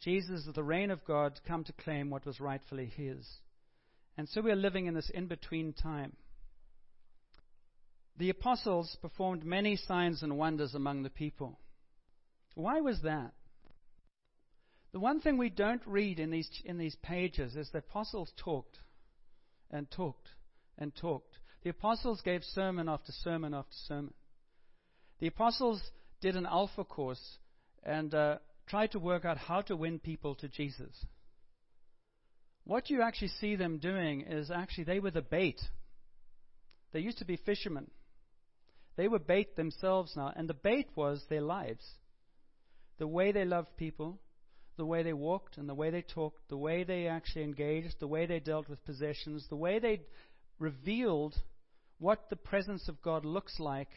Jesus, 0.00 0.46
is 0.46 0.54
the 0.54 0.62
reign 0.62 0.92
of 0.92 1.04
God, 1.04 1.40
come 1.44 1.64
to 1.64 1.72
claim 1.72 2.08
what 2.08 2.24
was 2.24 2.38
rightfully 2.38 2.86
his. 2.86 3.26
And 4.16 4.28
so 4.28 4.42
we 4.42 4.52
are 4.52 4.56
living 4.56 4.86
in 4.86 4.94
this 4.94 5.10
in 5.12 5.26
between 5.26 5.72
time. 5.72 6.12
The 8.18 8.30
apostles 8.30 8.96
performed 9.02 9.44
many 9.44 9.76
signs 9.76 10.22
and 10.22 10.38
wonders 10.38 10.74
among 10.74 11.02
the 11.02 11.10
people. 11.10 11.58
Why 12.54 12.80
was 12.80 13.00
that? 13.02 13.32
The 14.92 15.00
one 15.00 15.20
thing 15.20 15.36
we 15.36 15.50
don't 15.50 15.82
read 15.86 16.18
in 16.18 16.30
these, 16.30 16.48
in 16.64 16.78
these 16.78 16.96
pages 17.02 17.54
is 17.54 17.68
the 17.70 17.78
apostles 17.78 18.32
talked 18.42 18.78
and 19.70 19.90
talked 19.90 20.28
and 20.78 20.94
talked. 20.96 21.38
The 21.62 21.70
apostles 21.70 22.22
gave 22.22 22.42
sermon 22.42 22.88
after 22.88 23.12
sermon 23.12 23.52
after 23.52 23.74
sermon. 23.86 24.14
The 25.18 25.26
apostles 25.26 25.82
did 26.22 26.36
an 26.36 26.46
alpha 26.46 26.84
course 26.84 27.38
and 27.82 28.14
uh, 28.14 28.38
tried 28.66 28.92
to 28.92 28.98
work 28.98 29.24
out 29.24 29.36
how 29.36 29.60
to 29.62 29.76
win 29.76 29.98
people 29.98 30.34
to 30.36 30.48
Jesus. 30.48 30.94
What 32.64 32.88
you 32.88 33.02
actually 33.02 33.28
see 33.28 33.56
them 33.56 33.78
doing 33.78 34.22
is 34.22 34.50
actually 34.50 34.84
they 34.84 35.00
were 35.00 35.10
the 35.10 35.22
bait. 35.22 35.60
They 36.92 37.00
used 37.00 37.18
to 37.18 37.24
be 37.24 37.36
fishermen. 37.36 37.90
They 38.96 39.08
were 39.08 39.18
bait 39.18 39.56
themselves 39.56 40.14
now, 40.16 40.32
and 40.34 40.48
the 40.48 40.54
bait 40.54 40.88
was 40.94 41.24
their 41.28 41.42
lives. 41.42 41.84
The 42.98 43.06
way 43.06 43.32
they 43.32 43.44
loved 43.44 43.76
people, 43.76 44.18
the 44.76 44.86
way 44.86 45.02
they 45.02 45.12
walked 45.12 45.58
and 45.58 45.68
the 45.68 45.74
way 45.74 45.90
they 45.90 46.02
talked, 46.02 46.48
the 46.48 46.56
way 46.56 46.84
they 46.84 47.06
actually 47.06 47.44
engaged, 47.44 47.96
the 48.00 48.06
way 48.06 48.26
they 48.26 48.40
dealt 48.40 48.68
with 48.68 48.84
possessions, 48.84 49.46
the 49.48 49.56
way 49.56 49.78
they 49.78 50.02
revealed 50.58 51.34
what 51.98 52.28
the 52.30 52.36
presence 52.36 52.88
of 52.88 53.02
God 53.02 53.24
looks 53.24 53.58
like 53.58 53.88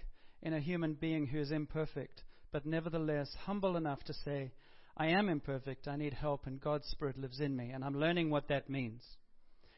in 0.42 0.54
a 0.54 0.60
human 0.60 0.94
being 0.94 1.28
who 1.28 1.40
is 1.40 1.52
imperfect, 1.52 2.24
but 2.52 2.66
nevertheless 2.66 3.30
humble 3.46 3.76
enough 3.76 4.04
to 4.06 4.14
say, 4.14 4.52
I 4.96 5.08
am 5.08 5.30
imperfect, 5.30 5.88
I 5.88 5.96
need 5.96 6.14
help, 6.14 6.46
and 6.46 6.60
God's 6.60 6.88
Spirit 6.88 7.18
lives 7.18 7.40
in 7.40 7.56
me, 7.56 7.72
and 7.72 7.84
I'm 7.84 8.00
learning 8.00 8.30
what 8.30 8.48
that 8.50 8.70
means. 8.70 9.02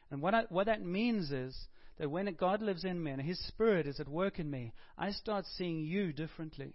And 0.10 0.22
what, 0.22 0.34
I, 0.34 0.44
what 0.50 0.66
that 0.66 0.84
means 0.84 1.32
is 1.32 1.56
that 2.02 2.10
when 2.10 2.34
God 2.34 2.64
lives 2.64 2.84
in 2.84 3.02
me 3.04 3.12
and 3.12 3.22
His 3.22 3.38
Spirit 3.48 3.86
is 3.86 4.00
at 4.00 4.10
work 4.10 4.40
in 4.40 4.50
me, 4.50 4.74
I 4.98 5.12
start 5.12 5.46
seeing 5.56 5.82
you 5.82 6.12
differently. 6.12 6.74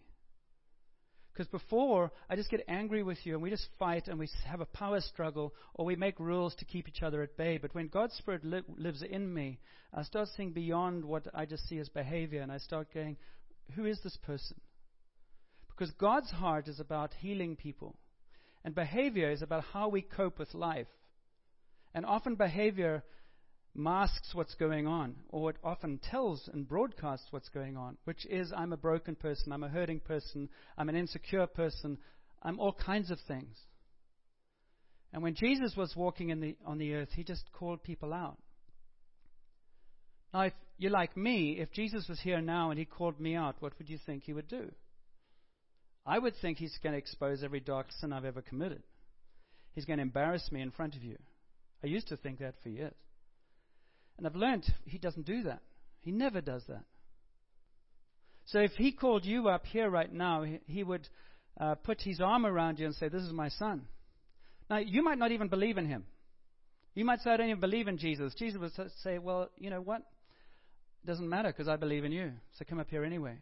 Because 1.32 1.48
before, 1.48 2.12
I 2.30 2.36
just 2.36 2.48
get 2.48 2.64
angry 2.68 3.02
with 3.02 3.18
you 3.24 3.34
and 3.34 3.42
we 3.42 3.50
just 3.50 3.66
fight 3.76 4.06
and 4.06 4.20
we 4.20 4.28
have 4.46 4.60
a 4.60 4.66
power 4.66 5.00
struggle 5.00 5.52
or 5.74 5.84
we 5.84 5.96
make 5.96 6.20
rules 6.20 6.54
to 6.54 6.64
keep 6.64 6.88
each 6.88 7.02
other 7.02 7.22
at 7.22 7.36
bay. 7.36 7.58
But 7.58 7.74
when 7.74 7.88
God's 7.88 8.14
Spirit 8.14 8.44
li- 8.44 8.62
lives 8.76 9.02
in 9.02 9.34
me, 9.34 9.58
I 9.92 10.04
start 10.04 10.28
seeing 10.36 10.52
beyond 10.52 11.04
what 11.04 11.26
I 11.34 11.44
just 11.44 11.68
see 11.68 11.80
as 11.80 11.88
behavior 11.88 12.40
and 12.40 12.52
I 12.52 12.58
start 12.58 12.94
going, 12.94 13.16
who 13.74 13.84
is 13.84 13.98
this 14.04 14.16
person? 14.18 14.60
Because 15.70 15.92
God's 15.94 16.30
heart 16.30 16.68
is 16.68 16.78
about 16.78 17.10
healing 17.18 17.56
people. 17.56 17.96
And 18.64 18.76
behavior 18.76 19.32
is 19.32 19.42
about 19.42 19.64
how 19.72 19.88
we 19.88 20.02
cope 20.02 20.38
with 20.38 20.54
life. 20.54 20.86
And 21.92 22.06
often 22.06 22.36
behavior 22.36 23.02
masks 23.76 24.30
what's 24.32 24.54
going 24.54 24.86
on, 24.86 25.14
or 25.28 25.50
it 25.50 25.56
often 25.62 25.98
tells 25.98 26.48
and 26.52 26.68
broadcasts 26.68 27.26
what's 27.30 27.48
going 27.50 27.76
on, 27.76 27.96
which 28.04 28.24
is 28.26 28.52
I'm 28.56 28.72
a 28.72 28.76
broken 28.76 29.14
person, 29.14 29.52
I'm 29.52 29.64
a 29.64 29.68
hurting 29.68 30.00
person, 30.00 30.48
I'm 30.78 30.88
an 30.88 30.96
insecure 30.96 31.46
person, 31.46 31.98
I'm 32.42 32.58
all 32.58 32.72
kinds 32.72 33.10
of 33.10 33.18
things. 33.28 33.56
And 35.12 35.22
when 35.22 35.34
Jesus 35.34 35.74
was 35.76 35.94
walking 35.96 36.38
the, 36.40 36.56
on 36.66 36.78
the 36.78 36.94
earth, 36.94 37.10
he 37.14 37.24
just 37.24 37.44
called 37.52 37.82
people 37.82 38.12
out. 38.12 38.38
Now, 40.32 40.42
if 40.42 40.52
you're 40.78 40.90
like 40.90 41.16
me, 41.16 41.58
if 41.58 41.72
Jesus 41.72 42.06
was 42.08 42.20
here 42.20 42.40
now 42.40 42.70
and 42.70 42.78
he 42.78 42.84
called 42.84 43.20
me 43.20 43.34
out, 43.34 43.56
what 43.60 43.72
would 43.78 43.88
you 43.88 43.98
think 44.04 44.24
he 44.24 44.32
would 44.32 44.48
do? 44.48 44.70
I 46.04 46.18
would 46.18 46.34
think 46.40 46.58
he's 46.58 46.78
going 46.82 46.92
to 46.92 46.98
expose 46.98 47.42
every 47.42 47.60
dark 47.60 47.86
sin 48.00 48.12
I've 48.12 48.24
ever 48.24 48.42
committed. 48.42 48.82
He's 49.74 49.84
going 49.84 49.98
to 49.98 50.02
embarrass 50.02 50.50
me 50.52 50.60
in 50.60 50.70
front 50.70 50.94
of 50.96 51.02
you. 51.02 51.16
I 51.82 51.88
used 51.88 52.08
to 52.08 52.16
think 52.16 52.38
that 52.38 52.54
for 52.62 52.68
years. 52.68 52.94
And 54.18 54.26
I've 54.26 54.36
learned 54.36 54.64
he 54.84 54.98
doesn't 54.98 55.26
do 55.26 55.42
that. 55.44 55.60
He 56.00 56.10
never 56.10 56.40
does 56.40 56.62
that. 56.68 56.84
So 58.46 58.60
if 58.60 58.72
he 58.72 58.92
called 58.92 59.24
you 59.24 59.48
up 59.48 59.66
here 59.66 59.90
right 59.90 60.12
now, 60.12 60.44
he, 60.66 60.84
would 60.84 61.08
uh, 61.60 61.74
put 61.74 62.00
his 62.00 62.20
arm 62.20 62.46
around 62.46 62.78
you 62.78 62.86
and 62.86 62.94
say, 62.94 63.08
This 63.08 63.22
is 63.22 63.32
my 63.32 63.48
son. 63.48 63.86
Now, 64.70 64.78
you 64.78 65.02
might 65.02 65.18
not 65.18 65.32
even 65.32 65.48
believe 65.48 65.78
in 65.78 65.86
him. 65.86 66.04
You 66.94 67.04
might 67.04 67.20
say, 67.20 67.30
I 67.30 67.36
don't 67.36 67.48
even 67.48 67.60
believe 67.60 67.88
in 67.88 67.98
Jesus. 67.98 68.34
Jesus 68.34 68.60
would 68.60 68.90
say, 69.02 69.18
Well, 69.18 69.50
you 69.58 69.68
know 69.68 69.80
what? 69.80 70.02
It 71.02 71.06
doesn't 71.06 71.28
matter 71.28 71.48
because 71.48 71.68
I 71.68 71.76
believe 71.76 72.04
in 72.04 72.12
you. 72.12 72.32
So 72.58 72.64
come 72.68 72.78
up 72.78 72.88
here 72.88 73.04
anyway. 73.04 73.38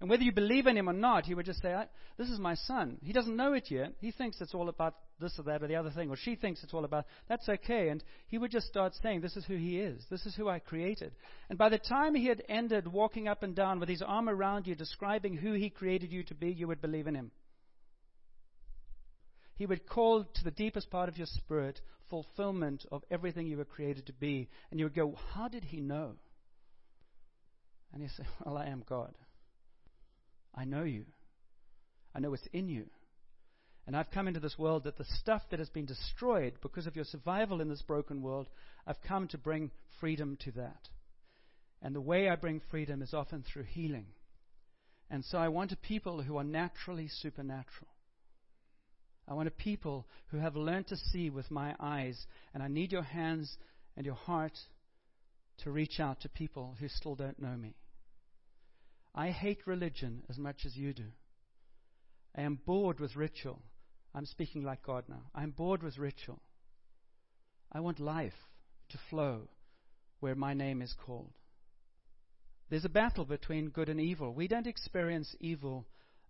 And 0.00 0.10
whether 0.10 0.22
you 0.22 0.32
believe 0.32 0.66
in 0.66 0.76
him 0.76 0.88
or 0.88 0.94
not, 0.94 1.24
he 1.24 1.34
would 1.34 1.46
just 1.46 1.60
say, 1.60 1.74
This 2.16 2.30
is 2.30 2.38
my 2.38 2.54
son. 2.54 2.98
He 3.02 3.12
doesn't 3.12 3.36
know 3.36 3.52
it 3.52 3.70
yet. 3.70 3.92
He 4.00 4.10
thinks 4.10 4.40
it's 4.40 4.54
all 4.54 4.70
about 4.70 4.94
this 5.20 5.38
or 5.38 5.44
that 5.44 5.62
or 5.62 5.68
the 5.68 5.76
other 5.76 5.90
thing, 5.90 6.10
or 6.10 6.16
she 6.16 6.34
thinks 6.34 6.62
it's 6.62 6.74
all 6.74 6.84
about 6.84 7.06
that's 7.28 7.48
okay. 7.48 7.88
And 7.88 8.02
he 8.28 8.38
would 8.38 8.50
just 8.50 8.66
start 8.66 8.94
saying, 9.02 9.20
This 9.20 9.36
is 9.36 9.44
who 9.44 9.56
he 9.56 9.78
is. 9.80 10.04
This 10.10 10.26
is 10.26 10.34
who 10.34 10.48
I 10.48 10.58
created. 10.58 11.12
And 11.48 11.58
by 11.58 11.68
the 11.68 11.78
time 11.78 12.14
he 12.14 12.26
had 12.26 12.42
ended 12.48 12.86
walking 12.86 13.28
up 13.28 13.42
and 13.42 13.54
down 13.54 13.80
with 13.80 13.88
his 13.88 14.02
arm 14.02 14.28
around 14.28 14.66
you, 14.66 14.74
describing 14.74 15.36
who 15.36 15.52
he 15.52 15.70
created 15.70 16.12
you 16.12 16.22
to 16.24 16.34
be, 16.34 16.50
you 16.50 16.66
would 16.68 16.80
believe 16.80 17.06
in 17.06 17.14
him. 17.14 17.30
He 19.56 19.66
would 19.66 19.86
call 19.88 20.24
to 20.24 20.44
the 20.44 20.50
deepest 20.50 20.90
part 20.90 21.08
of 21.08 21.16
your 21.16 21.28
spirit 21.28 21.80
fulfillment 22.10 22.84
of 22.90 23.02
everything 23.10 23.46
you 23.46 23.56
were 23.56 23.64
created 23.64 24.06
to 24.06 24.12
be. 24.12 24.48
And 24.70 24.80
you 24.80 24.86
would 24.86 24.94
go, 24.94 25.16
How 25.32 25.48
did 25.48 25.64
he 25.64 25.80
know? 25.80 26.12
And 27.92 28.02
you 28.02 28.08
say, 28.08 28.24
Well, 28.44 28.58
I 28.58 28.66
am 28.66 28.82
God. 28.88 29.14
I 30.54 30.64
know 30.64 30.84
you. 30.84 31.04
I 32.14 32.20
know 32.20 32.30
what's 32.30 32.46
in 32.52 32.68
you. 32.68 32.86
And 33.86 33.96
I've 33.96 34.10
come 34.10 34.28
into 34.28 34.40
this 34.40 34.58
world 34.58 34.84
that 34.84 34.96
the 34.96 35.04
stuff 35.04 35.42
that 35.50 35.58
has 35.58 35.68
been 35.68 35.84
destroyed 35.84 36.54
because 36.62 36.86
of 36.86 36.96
your 36.96 37.04
survival 37.04 37.60
in 37.60 37.68
this 37.68 37.82
broken 37.82 38.22
world, 38.22 38.48
I've 38.86 39.02
come 39.06 39.28
to 39.28 39.38
bring 39.38 39.70
freedom 40.00 40.38
to 40.44 40.52
that. 40.52 40.88
And 41.82 41.94
the 41.94 42.00
way 42.00 42.30
I 42.30 42.36
bring 42.36 42.62
freedom 42.70 43.02
is 43.02 43.12
often 43.12 43.42
through 43.42 43.64
healing. 43.64 44.06
And 45.10 45.22
so 45.24 45.36
I 45.36 45.48
want 45.48 45.72
a 45.72 45.76
people 45.76 46.22
who 46.22 46.38
are 46.38 46.44
naturally 46.44 47.08
supernatural. 47.08 47.90
I 49.28 49.34
want 49.34 49.48
a 49.48 49.52
people 49.52 50.06
who 50.28 50.38
have 50.38 50.56
learned 50.56 50.88
to 50.88 50.96
see 50.96 51.28
with 51.28 51.50
my 51.50 51.74
eyes. 51.78 52.26
And 52.54 52.62
I 52.62 52.68
need 52.68 52.90
your 52.90 53.02
hands 53.02 53.56
and 53.96 54.06
your 54.06 54.14
heart 54.14 54.58
to 55.58 55.70
reach 55.70 56.00
out 56.00 56.22
to 56.22 56.28
people 56.30 56.74
who 56.80 56.88
still 56.88 57.14
don't 57.14 57.40
know 57.40 57.54
me. 57.56 57.74
I 59.14 59.30
hate 59.30 59.66
religion 59.66 60.22
as 60.28 60.38
much 60.38 60.64
as 60.64 60.74
you 60.74 60.92
do. 60.94 61.04
I 62.36 62.42
am 62.42 62.58
bored 62.66 62.98
with 62.98 63.14
ritual. 63.14 63.60
I'm 64.14 64.26
speaking 64.26 64.62
like 64.62 64.82
God 64.82 65.04
now. 65.08 65.22
I'm 65.34 65.50
bored 65.50 65.82
with 65.82 65.98
ritual. 65.98 66.40
I 67.72 67.80
want 67.80 67.98
life 67.98 68.32
to 68.90 68.98
flow 69.10 69.48
where 70.20 70.34
my 70.34 70.54
name 70.54 70.80
is 70.80 70.94
called. 71.04 71.32
There's 72.70 72.84
a 72.84 72.90
battle 72.90 73.24
between 73.24 73.70
good 73.70 73.88
and 73.88 74.00
evil. 74.00 74.32
We 74.32 74.48
don't 74.48 74.66
experience 74.66 75.34
evil 75.40 75.84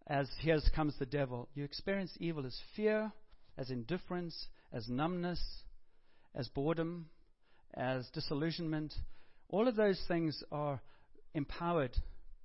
as 0.07 0.29
here 0.41 0.59
comes 0.75 0.95
the 0.99 1.07
devil. 1.07 1.49
You 1.55 1.65
experience 1.65 2.13
evil 2.19 2.47
as 2.47 2.59
fear, 2.75 3.13
as 3.57 3.71
indifference, 3.71 4.49
as 4.73 4.89
numbness, 4.89 5.41
as 6.35 6.49
boredom, 6.49 7.07
as 7.75 8.09
disillusionment. 8.13 8.95
All 9.49 9.69
of 9.69 9.77
those 9.77 10.01
things 10.09 10.43
are 10.51 10.81
empowered 11.35 11.97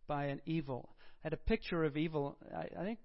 by 0.07 0.25
an 0.25 0.41
evil. 0.45 0.89
I 1.23 1.27
had 1.27 1.33
a 1.33 1.37
picture 1.37 1.83
of 1.83 1.97
evil. 1.97 2.37
I, 2.55 2.67
I 2.79 2.83
think 2.83 2.99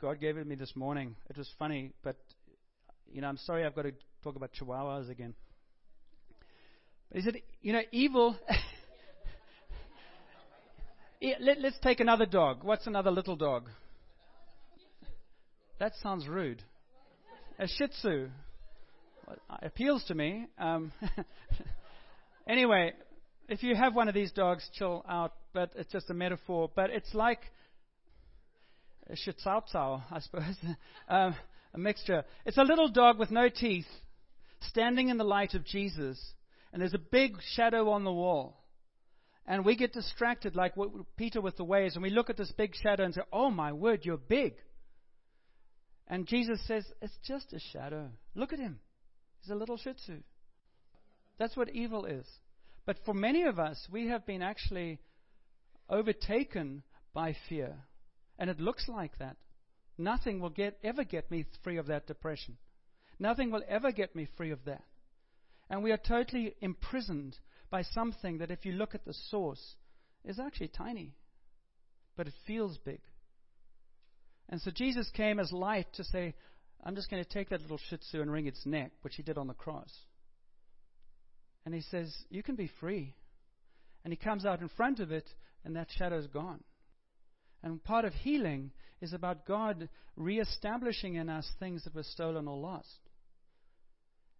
God 0.00 0.20
gave 0.20 0.36
it 0.36 0.44
to 0.44 0.48
me 0.48 0.54
this 0.54 0.76
morning. 0.76 1.16
It 1.28 1.36
was 1.36 1.50
funny, 1.58 1.92
but 2.04 2.16
you 3.12 3.20
know, 3.20 3.26
I'm 3.28 3.36
sorry 3.38 3.64
I've 3.64 3.74
got 3.74 3.82
to 3.82 3.92
talk 4.22 4.36
about 4.36 4.50
chihuahuas 4.52 5.10
again. 5.10 5.34
But 7.08 7.18
he 7.18 7.24
said, 7.24 7.42
you 7.62 7.72
know, 7.72 7.80
evil. 7.90 8.36
Let, 11.40 11.60
let's 11.60 11.78
take 11.82 11.98
another 11.98 12.26
dog. 12.26 12.62
What's 12.62 12.86
another 12.86 13.10
little 13.10 13.34
dog? 13.34 13.68
That 15.80 15.92
sounds 16.00 16.28
rude. 16.28 16.62
A 17.58 17.66
Shih 17.66 17.88
Tzu 17.88 18.28
appeals 19.62 20.04
to 20.04 20.14
me. 20.14 20.46
Um, 20.58 20.92
anyway, 22.48 22.92
if 23.48 23.64
you 23.64 23.74
have 23.74 23.96
one 23.96 24.06
of 24.06 24.14
these 24.14 24.30
dogs, 24.30 24.68
chill 24.74 25.04
out 25.08 25.32
but 25.52 25.72
it's 25.74 25.90
just 25.90 26.08
a 26.10 26.14
metaphor. 26.14 26.70
But 26.72 26.90
it's 26.90 27.12
like 27.14 27.40
a 29.08 29.14
Schitzautzau, 29.14 30.02
I 30.10 30.20
suppose, 30.20 30.56
um, 31.08 31.34
a 31.74 31.78
mixture. 31.78 32.24
It's 32.44 32.58
a 32.58 32.62
little 32.62 32.88
dog 32.88 33.18
with 33.18 33.30
no 33.30 33.48
teeth 33.48 33.86
standing 34.60 35.08
in 35.08 35.18
the 35.18 35.24
light 35.24 35.54
of 35.54 35.64
Jesus, 35.64 36.18
and 36.72 36.82
there's 36.82 36.94
a 36.94 36.98
big 36.98 37.36
shadow 37.54 37.90
on 37.90 38.04
the 38.04 38.12
wall. 38.12 38.64
And 39.46 39.64
we 39.64 39.76
get 39.76 39.94
distracted, 39.94 40.54
like 40.54 40.74
Peter 41.16 41.40
with 41.40 41.56
the 41.56 41.64
waves, 41.64 41.94
and 41.94 42.02
we 42.02 42.10
look 42.10 42.28
at 42.28 42.36
this 42.36 42.52
big 42.52 42.74
shadow 42.82 43.04
and 43.04 43.14
say, 43.14 43.22
Oh 43.32 43.50
my 43.50 43.72
word, 43.72 44.00
you're 44.02 44.18
big. 44.18 44.54
And 46.06 46.26
Jesus 46.26 46.60
says, 46.66 46.84
It's 47.00 47.16
just 47.26 47.54
a 47.54 47.60
shadow. 47.72 48.10
Look 48.34 48.52
at 48.52 48.58
him. 48.58 48.78
He's 49.40 49.50
a 49.50 49.54
little 49.54 49.78
shih 49.78 49.94
tzu. 49.94 50.18
That's 51.38 51.56
what 51.56 51.70
evil 51.70 52.04
is. 52.04 52.26
But 52.84 52.98
for 53.06 53.14
many 53.14 53.44
of 53.44 53.58
us, 53.58 53.86
we 53.90 54.08
have 54.08 54.26
been 54.26 54.42
actually 54.42 54.98
overtaken 55.88 56.82
by 57.14 57.34
fear. 57.48 57.74
And 58.38 58.48
it 58.50 58.60
looks 58.60 58.88
like 58.88 59.18
that. 59.18 59.36
Nothing 59.96 60.40
will 60.40 60.50
get, 60.50 60.78
ever 60.84 61.04
get 61.04 61.30
me 61.30 61.44
free 61.64 61.76
of 61.76 61.86
that 61.86 62.06
depression. 62.06 62.56
Nothing 63.18 63.50
will 63.50 63.62
ever 63.68 63.90
get 63.90 64.14
me 64.14 64.28
free 64.36 64.52
of 64.52 64.64
that. 64.66 64.84
And 65.68 65.82
we 65.82 65.90
are 65.90 65.98
totally 65.98 66.54
imprisoned 66.60 67.36
by 67.70 67.82
something 67.82 68.38
that, 68.38 68.50
if 68.50 68.64
you 68.64 68.72
look 68.72 68.94
at 68.94 69.04
the 69.04 69.12
source, 69.12 69.74
is 70.24 70.38
actually 70.38 70.68
tiny, 70.68 71.14
but 72.16 72.26
it 72.26 72.34
feels 72.46 72.78
big. 72.78 73.00
And 74.48 74.60
so 74.60 74.70
Jesus 74.70 75.10
came 75.14 75.38
as 75.38 75.52
light 75.52 75.88
to 75.94 76.04
say, 76.04 76.34
I'm 76.84 76.94
just 76.94 77.10
going 77.10 77.22
to 77.22 77.28
take 77.28 77.50
that 77.50 77.60
little 77.60 77.80
shih 77.90 77.98
tzu 77.98 78.22
and 78.22 78.32
wring 78.32 78.46
its 78.46 78.64
neck, 78.64 78.92
which 79.02 79.16
he 79.16 79.22
did 79.22 79.36
on 79.36 79.48
the 79.48 79.54
cross. 79.54 79.92
And 81.66 81.74
he 81.74 81.82
says, 81.82 82.14
You 82.30 82.42
can 82.42 82.54
be 82.54 82.70
free. 82.80 83.14
And 84.04 84.12
he 84.12 84.16
comes 84.16 84.46
out 84.46 84.60
in 84.60 84.68
front 84.70 85.00
of 85.00 85.10
it, 85.10 85.28
and 85.64 85.76
that 85.76 85.88
shadow 85.90 86.18
is 86.18 86.28
gone. 86.28 86.62
And 87.62 87.82
part 87.82 88.04
of 88.04 88.14
healing 88.14 88.70
is 89.00 89.12
about 89.12 89.46
God 89.46 89.88
reestablishing 90.16 91.14
in 91.16 91.28
us 91.28 91.50
things 91.58 91.84
that 91.84 91.94
were 91.94 92.02
stolen 92.02 92.48
or 92.48 92.56
lost. 92.56 92.98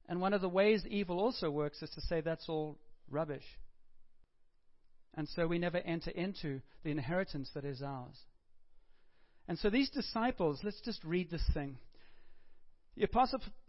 And 0.08 0.20
one 0.20 0.32
of 0.32 0.40
the 0.40 0.48
ways 0.48 0.84
evil 0.88 1.20
also 1.20 1.50
works 1.50 1.82
is 1.82 1.90
to 1.90 2.00
say 2.00 2.20
that's 2.20 2.48
all 2.48 2.78
rubbish. 3.10 3.44
And 5.14 5.28
so 5.28 5.46
we 5.46 5.58
never 5.58 5.78
enter 5.78 6.10
into 6.10 6.60
the 6.84 6.90
inheritance 6.90 7.50
that 7.54 7.64
is 7.64 7.82
ours. 7.82 8.16
And 9.48 9.58
so 9.58 9.70
these 9.70 9.90
disciples, 9.90 10.60
let's 10.62 10.80
just 10.80 11.02
read 11.04 11.30
this 11.30 11.44
thing. 11.52 11.78
The 12.96 13.08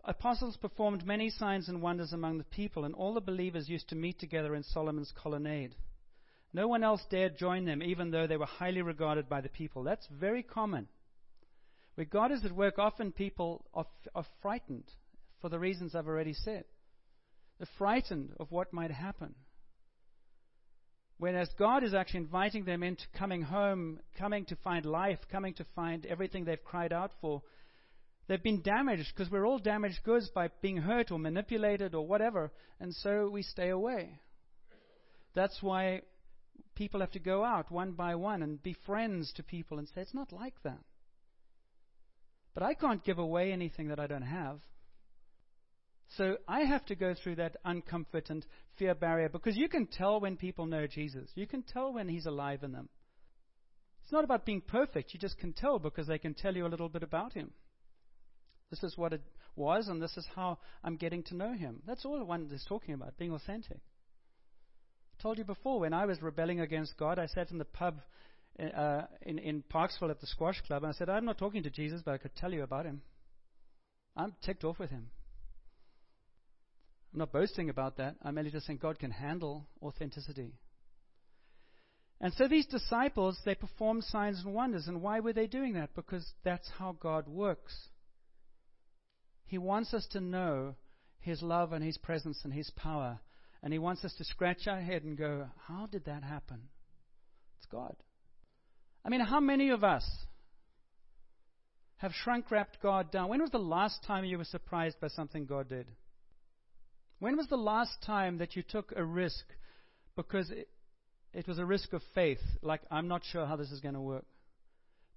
apostles 0.03 0.57
performed 0.57 1.05
many 1.05 1.29
signs 1.29 1.69
and 1.69 1.81
wonders 1.81 2.13
among 2.13 2.37
the 2.37 2.43
people, 2.45 2.85
and 2.85 2.95
all 2.95 3.13
the 3.13 3.21
believers 3.21 3.69
used 3.69 3.89
to 3.89 3.95
meet 3.95 4.19
together 4.19 4.55
in 4.55 4.63
Solomon's 4.63 5.13
colonnade. 5.15 5.75
No 6.53 6.67
one 6.67 6.83
else 6.83 7.01
dared 7.09 7.37
join 7.37 7.65
them, 7.65 7.83
even 7.83 8.11
though 8.11 8.27
they 8.27 8.37
were 8.37 8.45
highly 8.45 8.81
regarded 8.81 9.29
by 9.29 9.41
the 9.41 9.49
people. 9.49 9.83
That's 9.83 10.07
very 10.19 10.41
common. 10.41 10.87
Where 11.95 12.05
God 12.05 12.31
is 12.31 12.43
at 12.45 12.51
work, 12.51 12.79
often 12.79 13.11
people 13.11 13.65
are, 13.73 13.85
are 14.15 14.25
frightened 14.41 14.85
for 15.41 15.49
the 15.49 15.59
reasons 15.59 15.93
I've 15.93 16.07
already 16.07 16.33
said. 16.33 16.63
They're 17.57 17.67
frightened 17.77 18.31
of 18.39 18.51
what 18.51 18.73
might 18.73 18.91
happen. 18.91 19.35
Whereas 21.17 21.49
God 21.59 21.83
is 21.83 21.93
actually 21.93 22.21
inviting 22.21 22.63
them 22.63 22.81
into 22.81 23.03
coming 23.17 23.41
home, 23.41 23.99
coming 24.17 24.45
to 24.45 24.55
find 24.55 24.85
life, 24.85 25.19
coming 25.29 25.53
to 25.55 25.65
find 25.75 26.05
everything 26.05 26.45
they've 26.45 26.63
cried 26.63 26.93
out 26.93 27.11
for. 27.19 27.41
They've 28.27 28.41
been 28.41 28.61
damaged 28.61 29.11
because 29.13 29.29
we're 29.29 29.45
all 29.45 29.59
damaged 29.59 29.99
goods 30.05 30.29
by 30.33 30.49
being 30.61 30.77
hurt 30.77 31.11
or 31.11 31.19
manipulated 31.19 31.93
or 31.93 32.07
whatever, 32.07 32.51
and 32.79 32.93
so 32.93 33.29
we 33.29 33.43
stay 33.43 33.69
away. 33.69 34.19
That's 35.35 35.61
why 35.61 36.03
people 36.79 37.01
have 37.01 37.12
to 37.12 37.19
go 37.19 37.43
out 37.43 37.69
one 37.69 37.91
by 37.91 38.15
one 38.15 38.41
and 38.41 38.63
be 38.63 38.74
friends 38.86 39.33
to 39.36 39.43
people 39.43 39.79
and 39.79 39.88
say, 39.89 40.00
it's 40.00 40.13
not 40.13 40.31
like 40.31 40.55
that. 40.63 40.79
But 42.53 42.63
I 42.63 42.74
can't 42.74 43.03
give 43.03 43.19
away 43.19 43.51
anything 43.51 43.89
that 43.89 44.00
I 44.00 44.07
don't 44.07 44.21
have. 44.21 44.62
So 46.15 46.38
I 46.48 46.62
have 46.62 46.86
to 46.86 46.95
go 46.95 47.13
through 47.13 47.36
that 47.36 47.57
uncomfort 47.65 48.29
and 48.29 48.45
fear 48.77 48.95
barrier 48.95 49.27
because 49.27 49.57
you 49.57 49.67
can 49.67 49.88
tell 49.88 50.21
when 50.21 50.38
people 50.38 50.67
know 50.67 50.88
Jesus. 50.88 51.29
You 51.36 51.45
can 51.45 51.63
tell 51.63 51.91
when 51.91 52.07
He's 52.07 52.25
alive 52.25 52.63
in 52.63 52.71
them. 52.71 52.88
It's 54.03 54.13
not 54.13 54.24
about 54.24 54.45
being 54.45 54.62
perfect. 54.62 55.13
You 55.13 55.19
just 55.19 55.38
can 55.38 55.51
tell 55.51 55.79
because 55.79 56.07
they 56.07 56.17
can 56.17 56.33
tell 56.33 56.55
you 56.55 56.65
a 56.65 56.71
little 56.74 56.89
bit 56.89 57.03
about 57.03 57.33
Him. 57.33 57.51
This 58.69 58.83
is 58.83 58.98
what 58.98 59.12
it 59.12 59.21
was, 59.57 59.89
and 59.89 60.01
this 60.01 60.15
is 60.15 60.25
how 60.33 60.59
I'm 60.81 60.95
getting 60.95 61.24
to 61.24 61.36
know 61.36 61.53
Him. 61.53 61.81
That's 61.86 62.05
all 62.05 62.24
one 62.24 62.50
is 62.53 62.65
talking 62.69 62.93
about, 62.93 63.17
being 63.17 63.33
authentic. 63.33 63.81
Told 65.21 65.38
you 65.38 65.43
before, 65.43 65.82
when 65.82 65.93
I 65.93 66.05
was 66.05 66.21
rebelling 66.21 66.62
against 66.62 66.97
God, 66.97 67.19
I 67.19 67.25
sat 67.27 67.51
in 67.51 67.58
the 67.58 67.65
pub 67.65 68.01
uh, 68.60 69.01
in, 69.21 69.38
in 69.38 69.63
Parksville 69.63 70.12
at 70.12 70.21
the 70.21 70.27
squash 70.27 70.62
club, 70.62 70.84
and 70.84 70.93
I 70.93 70.97
said, 70.97 71.10
I'm 71.10 71.25
not 71.25 71.38
talking 71.38 71.63
to 71.63 71.69
Jesus, 71.69 72.01
but 72.03 72.13
I 72.13 72.17
could 72.17 72.36
tell 72.36 72.53
you 72.53 72.63
about 72.63 72.86
Him. 72.86 73.01
I'm 74.15 74.34
ticked 74.43 74.63
off 74.63 74.79
with 74.79 74.89
Him. 74.89 75.08
I'm 77.13 77.19
not 77.19 77.32
boasting 77.32 77.69
about 77.69 77.97
that. 77.97 78.15
I'm 78.23 78.36
merely 78.36 78.51
just 78.51 78.65
saying 78.67 78.79
God 78.82 78.99
can 78.99 79.12
handle 79.12 79.65
authenticity. 79.82 80.53
And 82.21 82.34
so 82.34 82.47
these 82.47 82.65
disciples, 82.65 83.39
they 83.45 83.55
performed 83.55 84.03
signs 84.03 84.41
and 84.43 84.53
wonders. 84.53 84.88
And 84.88 85.01
why 85.01 85.21
were 85.21 85.34
they 85.34 85.47
doing 85.47 85.73
that? 85.73 85.95
Because 85.95 86.25
that's 86.43 86.69
how 86.77 86.97
God 86.99 87.27
works. 87.27 87.88
He 89.45 89.58
wants 89.58 89.93
us 89.93 90.05
to 90.12 90.19
know 90.19 90.75
His 91.19 91.41
love 91.41 91.73
and 91.73 91.84
His 91.84 91.97
presence 91.97 92.41
and 92.43 92.53
His 92.53 92.69
power. 92.71 93.19
And 93.62 93.74
He 93.74 93.80
wants 93.80 94.06
us 94.06 94.13
to 94.17 94.24
scratch 94.24 94.67
our 94.67 94.82
head 94.82 95.04
and 95.04 95.17
go, 95.17 95.48
How 95.67 95.88
did 95.88 96.06
that 96.06 96.24
happen? 96.24 96.62
It's 97.58 97.67
God. 97.67 97.95
I 99.04 99.10
mean, 99.10 99.22
how 99.22 99.39
many 99.39 99.69
of 99.69 99.84
us 99.84 100.06
have 101.98 102.13
shrunk 102.13 102.52
wrapped 102.52 102.82
God 102.82 103.12
down? 103.12 103.30
When 103.30 103.41
was 103.41 103.52
the 103.52 103.58
last 103.58 104.04
time 104.06 104.24
you 104.26 104.38
were 104.38 104.45
surprised 104.45 105.00
by 105.00 105.08
something 105.08 105.45
God 105.45 105.69
did? 105.69 105.88
When 107.19 107.36
was 107.36 107.48
the 107.48 107.58
last 107.58 108.02
time 108.06 108.38
that 108.38 108.56
you 108.56 108.63
took 108.63 108.93
a 108.95 109.04
risk 109.04 109.45
because 110.15 110.50
it, 110.52 110.69
it 111.34 111.48
was 111.48 111.60
a 111.60 111.65
risk 111.65 111.91
of 111.93 112.02
faith? 112.15 112.39
Like, 112.62 112.82
I'm 112.89 113.08
not 113.08 113.24
sure 113.30 113.45
how 113.45 113.58
this 113.58 113.72
is 113.72 113.82
going 113.82 113.95
to 113.95 114.02
work, 114.02 114.26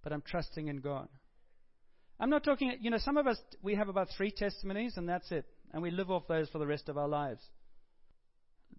but 0.03 0.13
I'm 0.13 0.23
trusting 0.23 0.67
in 0.67 0.81
God. 0.81 1.09
I'm 2.19 2.31
not 2.31 2.45
talking, 2.45 2.77
you 2.81 2.91
know, 2.91 2.99
some 2.99 3.17
of 3.17 3.27
us, 3.27 3.39
we 3.63 3.77
have 3.77 3.89
about 3.89 4.09
three 4.17 4.31
testimonies 4.31 4.97
and 4.97 5.09
that's 5.09 5.31
it. 5.31 5.45
And 5.73 5.83
we 5.83 5.91
live 5.91 6.11
off 6.11 6.27
those 6.29 6.49
for 6.51 6.59
the 6.59 6.67
rest 6.67 6.89
of 6.89 6.99
our 6.99 7.09
lives. 7.09 7.41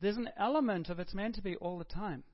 There's 0.03 0.17
an 0.17 0.29
element 0.37 0.89
of 0.89 0.99
it's 0.99 1.13
meant 1.13 1.35
to 1.35 1.41
be 1.41 1.55
all 1.55 1.77
the 1.77 1.85
time. 1.85 2.25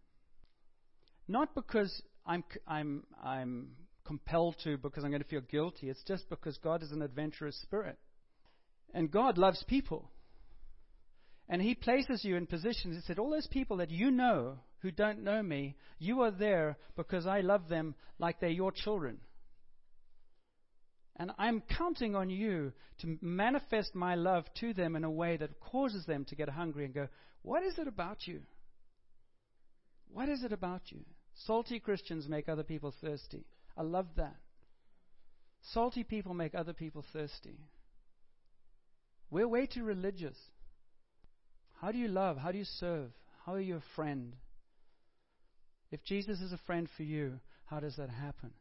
Not 1.28 1.54
because 1.54 2.02
I'm, 2.26 2.44
I'm, 2.68 3.04
I'm 3.24 3.68
compelled 4.06 4.56
to, 4.64 4.76
because 4.80 5.04
I'm 5.04 5.12
going 5.12 5.22
to 5.22 5.28
feel 5.28 5.42
guilty. 5.42 5.88
It's 5.88 6.02
just 6.02 6.28
because 6.32 6.58
God 6.58 6.82
is 6.82 6.92
an 6.92 7.04
adventurous 7.04 7.62
spirit. 7.62 8.00
And 8.92 9.12
God 9.12 9.38
loves 9.38 9.64
people. 9.68 10.10
And 11.48 11.62
he 11.62 11.76
places 11.76 12.26
you 12.26 12.38
in 12.38 12.48
positions. 12.48 12.96
He 12.96 13.02
said, 13.02 13.20
All 13.20 13.30
those 13.30 13.46
people 13.46 13.78
that 13.78 13.92
you 13.92 14.10
know 14.10 14.58
who 14.80 14.90
don't 14.90 15.24
know 15.24 15.44
me, 15.44 15.76
you 16.00 16.22
are 16.22 16.32
there 16.32 16.76
because 16.96 17.28
I 17.28 17.42
love 17.42 17.70
them 17.70 17.94
like 18.18 18.40
they're 18.40 18.50
your 18.50 18.72
children. 18.72 19.20
And 21.18 21.32
I'm 21.38 21.62
counting 21.78 22.16
on 22.16 22.32
you 22.32 22.72
to 23.02 23.18
manifest 23.22 23.94
my 23.94 24.16
love 24.16 24.46
to 24.62 24.74
them 24.74 24.96
in 24.96 25.04
a 25.04 25.12
way 25.12 25.38
that 25.38 25.60
causes 25.60 26.04
them 26.08 26.26
to 26.30 26.36
get 26.36 26.50
hungry 26.50 26.86
and 26.86 26.94
go, 26.96 27.10
What 27.42 27.64
is 27.64 27.78
it 27.78 27.88
about 27.88 28.28
you? 28.28 28.42
What 30.12 30.30
is 30.30 30.44
it 30.44 30.52
about 30.52 30.82
you? 30.88 31.02
Salty 31.46 31.80
Christians 31.80 32.28
make 32.28 32.50
other 32.50 32.64
people 32.64 32.94
thirsty. 33.02 33.46
I 33.78 33.84
love 33.84 34.08
that. 34.18 34.36
Salty 35.74 36.04
people 36.04 36.34
make 36.34 36.56
other 36.56 36.74
people 36.74 37.04
thirsty. 37.14 37.60
We're 39.30 39.48
way 39.48 39.68
too 39.68 39.84
religious. 39.84 40.38
How 41.82 41.92
do 41.92 41.98
you 41.98 42.08
love? 42.08 42.38
How 42.38 42.52
do 42.52 42.58
you 42.58 42.66
serve? 42.66 43.12
How 43.46 43.54
are 43.54 43.62
you 43.62 43.78
a 43.78 43.96
friend? 43.96 44.36
If 45.92 46.04
Jesus 46.04 46.40
is 46.40 46.52
a 46.52 46.60
friend 46.66 46.88
for 46.98 47.04
you, 47.04 47.40
how 47.66 47.80
does 47.80 47.96
that 47.96 48.10
happen? 48.10 48.52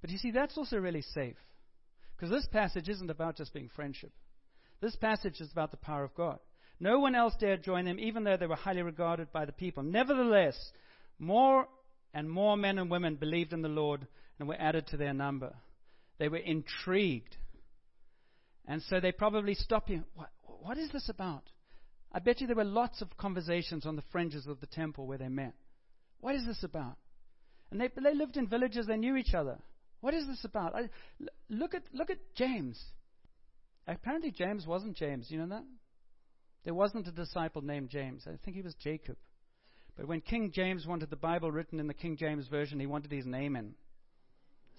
But 0.00 0.10
you 0.10 0.18
see, 0.18 0.30
that's 0.30 0.56
also 0.56 0.78
really 0.78 1.02
safe. 1.02 1.36
Because 2.16 2.30
this 2.30 2.46
passage 2.52 2.88
isn't 2.88 3.10
about 3.10 3.36
just 3.36 3.52
being 3.52 3.70
friendship. 3.74 4.12
This 4.80 4.96
passage 4.96 5.40
is 5.40 5.50
about 5.52 5.70
the 5.70 5.76
power 5.76 6.04
of 6.04 6.14
God. 6.14 6.38
No 6.82 6.98
one 6.98 7.14
else 7.14 7.32
dared 7.38 7.62
join 7.62 7.84
them, 7.84 8.00
even 8.00 8.24
though 8.24 8.36
they 8.36 8.48
were 8.48 8.56
highly 8.56 8.82
regarded 8.82 9.30
by 9.32 9.44
the 9.44 9.52
people. 9.52 9.84
Nevertheless, 9.84 10.58
more 11.16 11.68
and 12.12 12.28
more 12.28 12.56
men 12.56 12.76
and 12.76 12.90
women 12.90 13.14
believed 13.14 13.52
in 13.52 13.62
the 13.62 13.68
Lord 13.68 14.04
and 14.40 14.48
were 14.48 14.60
added 14.60 14.88
to 14.88 14.96
their 14.96 15.14
number. 15.14 15.54
They 16.18 16.26
were 16.26 16.38
intrigued. 16.38 17.36
And 18.66 18.82
so 18.82 18.98
they 18.98 19.12
probably 19.12 19.54
stopped 19.54 19.90
you. 19.90 20.02
What, 20.16 20.30
what 20.42 20.76
is 20.76 20.90
this 20.90 21.08
about? 21.08 21.44
I 22.10 22.18
bet 22.18 22.40
you 22.40 22.48
there 22.48 22.56
were 22.56 22.64
lots 22.64 23.00
of 23.00 23.16
conversations 23.16 23.86
on 23.86 23.94
the 23.94 24.02
fringes 24.10 24.48
of 24.48 24.58
the 24.58 24.66
temple 24.66 25.06
where 25.06 25.18
they 25.18 25.28
met. 25.28 25.54
What 26.18 26.34
is 26.34 26.44
this 26.44 26.64
about? 26.64 26.96
And 27.70 27.80
they, 27.80 27.90
they 27.94 28.12
lived 28.12 28.36
in 28.36 28.48
villages, 28.48 28.88
they 28.88 28.96
knew 28.96 29.14
each 29.14 29.34
other. 29.34 29.56
What 30.00 30.14
is 30.14 30.26
this 30.26 30.44
about? 30.44 30.74
I, 30.74 30.88
look, 31.48 31.76
at, 31.76 31.84
look 31.92 32.10
at 32.10 32.18
James. 32.34 32.82
Apparently, 33.86 34.32
James 34.32 34.66
wasn't 34.66 34.96
James. 34.96 35.30
You 35.30 35.38
know 35.38 35.48
that? 35.50 35.64
There 36.64 36.74
wasn't 36.74 37.08
a 37.08 37.12
disciple 37.12 37.62
named 37.62 37.90
James. 37.90 38.24
I 38.26 38.36
think 38.44 38.56
he 38.56 38.62
was 38.62 38.74
Jacob. 38.74 39.16
But 39.96 40.06
when 40.06 40.20
King 40.20 40.52
James 40.54 40.86
wanted 40.86 41.10
the 41.10 41.16
Bible 41.16 41.50
written 41.50 41.80
in 41.80 41.86
the 41.86 41.94
King 41.94 42.16
James 42.16 42.46
Version, 42.48 42.80
he 42.80 42.86
wanted 42.86 43.10
his 43.10 43.26
name 43.26 43.56
in. 43.56 43.74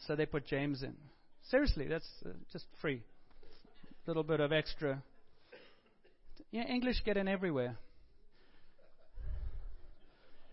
So 0.07 0.15
they 0.15 0.25
put 0.25 0.47
James 0.47 0.81
in. 0.81 0.95
Seriously, 1.49 1.87
that's 1.87 2.07
uh, 2.25 2.29
just 2.51 2.65
free. 2.81 3.01
A 4.05 4.09
little 4.09 4.23
bit 4.23 4.39
of 4.39 4.51
extra 4.51 5.03
yeah, 6.53 6.67
English 6.67 7.01
get 7.03 7.17
in 7.17 7.27
everywhere. 7.27 7.77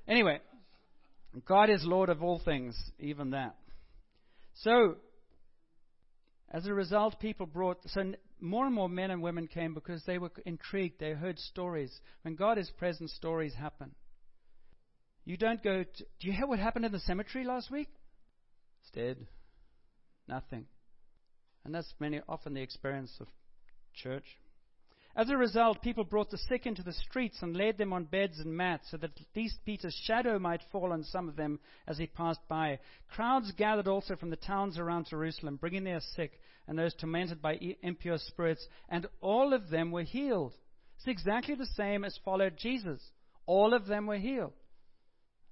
Anyway, 0.09 0.41
God 1.47 1.69
is 1.69 1.85
Lord 1.85 2.09
of 2.09 2.23
all 2.23 2.41
things, 2.43 2.75
even 2.99 3.33
that. 3.33 3.55
So, 4.63 4.97
As 6.51 6.67
a 6.67 6.75
result, 6.75 7.21
people 7.21 7.47
brought, 7.47 7.79
so 7.87 8.13
more 8.41 8.67
and 8.67 8.75
more 8.75 8.89
men 8.89 9.11
and 9.11 9.23
women 9.23 9.47
came 9.47 9.73
because 9.73 10.03
they 10.05 10.19
were 10.19 10.33
intrigued. 10.45 10.99
They 10.99 11.13
heard 11.13 11.39
stories. 11.39 12.01
When 12.23 12.35
God 12.35 12.59
is 12.59 12.71
present, 12.71 13.11
stories 13.11 13.55
happen. 13.55 13.95
You 15.25 15.37
don't 15.37 15.63
go, 15.63 15.85
to, 15.85 16.05
do 16.19 16.27
you 16.27 16.33
hear 16.33 16.47
what 16.47 16.59
happened 16.59 16.85
in 16.85 16.93
the 16.93 16.99
cemetery 17.01 17.45
last 17.45 17.71
week? 17.71 17.89
It's 18.83 18.91
dead. 18.91 19.29
Nothing. 20.27 20.67
And 21.65 21.75
that's 21.75 21.93
many, 22.01 22.21
often 22.29 22.55
the 22.55 22.63
experience 22.63 23.13
of 23.21 23.29
church. 23.95 24.25
As 25.17 25.29
a 25.29 25.37
result, 25.37 25.83
people 25.83 26.05
brought 26.05 26.31
the 26.31 26.39
sick 26.39 26.67
into 26.67 26.83
the 26.83 26.93
streets 26.93 27.43
and 27.43 27.57
laid 27.57 27.79
them 27.79 27.93
on 27.93 28.05
beds 28.05 28.39
and 28.39 28.57
mats 28.57 28.91
so 28.91 28.97
that 28.99 29.11
at 29.21 29.27
least 29.37 29.59
Peter's 29.65 29.95
shadow 30.05 30.39
might 30.39 30.63
fall 30.71 30.93
on 30.93 31.03
some 31.03 31.29
of 31.29 31.37
them 31.37 31.59
as 31.89 31.99
he 31.99 32.07
passed 32.07 32.41
by. 32.49 32.79
Crowds 33.09 33.51
gathered 33.53 33.89
also 33.89 34.15
from 34.15 34.31
the 34.31 34.37
towns 34.37 34.79
around 34.79 35.07
Jerusalem, 35.07 35.57
bringing 35.57 35.85
their 35.85 36.01
sick 36.15 36.39
and 36.69 36.79
those 36.79 36.95
tormented 36.95 37.43
by 37.43 37.59
impure 37.83 38.19
spirits, 38.19 38.65
and 38.89 39.07
all 39.21 39.53
of 39.53 39.71
them 39.71 39.91
were 39.91 40.05
healed. 40.05 40.55
It's 40.97 41.09
exactly 41.09 41.57
the 41.57 41.67
same 41.67 42.05
as 42.05 42.17
followed 42.25 42.57
Jesus. 42.57 43.01
All 43.47 43.75
of 43.75 43.87
them 43.87 44.07
were 44.07 44.19
healed. 44.19 44.53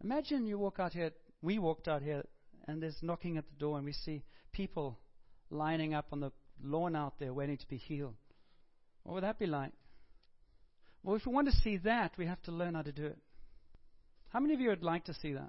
Imagine 0.04 0.46
you 0.46 0.58
walk 0.58 0.78
out 0.78 0.92
here, 0.92 1.10
we 1.42 1.58
walked 1.58 1.88
out 1.88 2.02
here, 2.02 2.22
and 2.68 2.80
there's 2.80 3.02
knocking 3.02 3.36
at 3.36 3.48
the 3.48 3.58
door, 3.58 3.76
and 3.76 3.84
we 3.84 3.92
see 3.92 4.22
people 4.52 5.00
lining 5.50 5.94
up 5.94 6.06
on 6.12 6.20
the 6.20 6.30
lawn 6.62 6.94
out 6.94 7.14
there 7.18 7.34
waiting 7.34 7.56
to 7.56 7.68
be 7.68 7.78
healed. 7.78 8.14
What 9.08 9.14
would 9.14 9.24
that 9.24 9.38
be 9.38 9.46
like? 9.46 9.72
Well, 11.02 11.16
if 11.16 11.24
we 11.24 11.32
want 11.32 11.48
to 11.48 11.56
see 11.62 11.78
that, 11.78 12.12
we 12.18 12.26
have 12.26 12.42
to 12.42 12.52
learn 12.52 12.74
how 12.74 12.82
to 12.82 12.92
do 12.92 13.06
it. 13.06 13.16
How 14.28 14.38
many 14.38 14.52
of 14.52 14.60
you 14.60 14.68
would 14.68 14.82
like 14.82 15.06
to 15.06 15.14
see 15.14 15.32
that? 15.32 15.48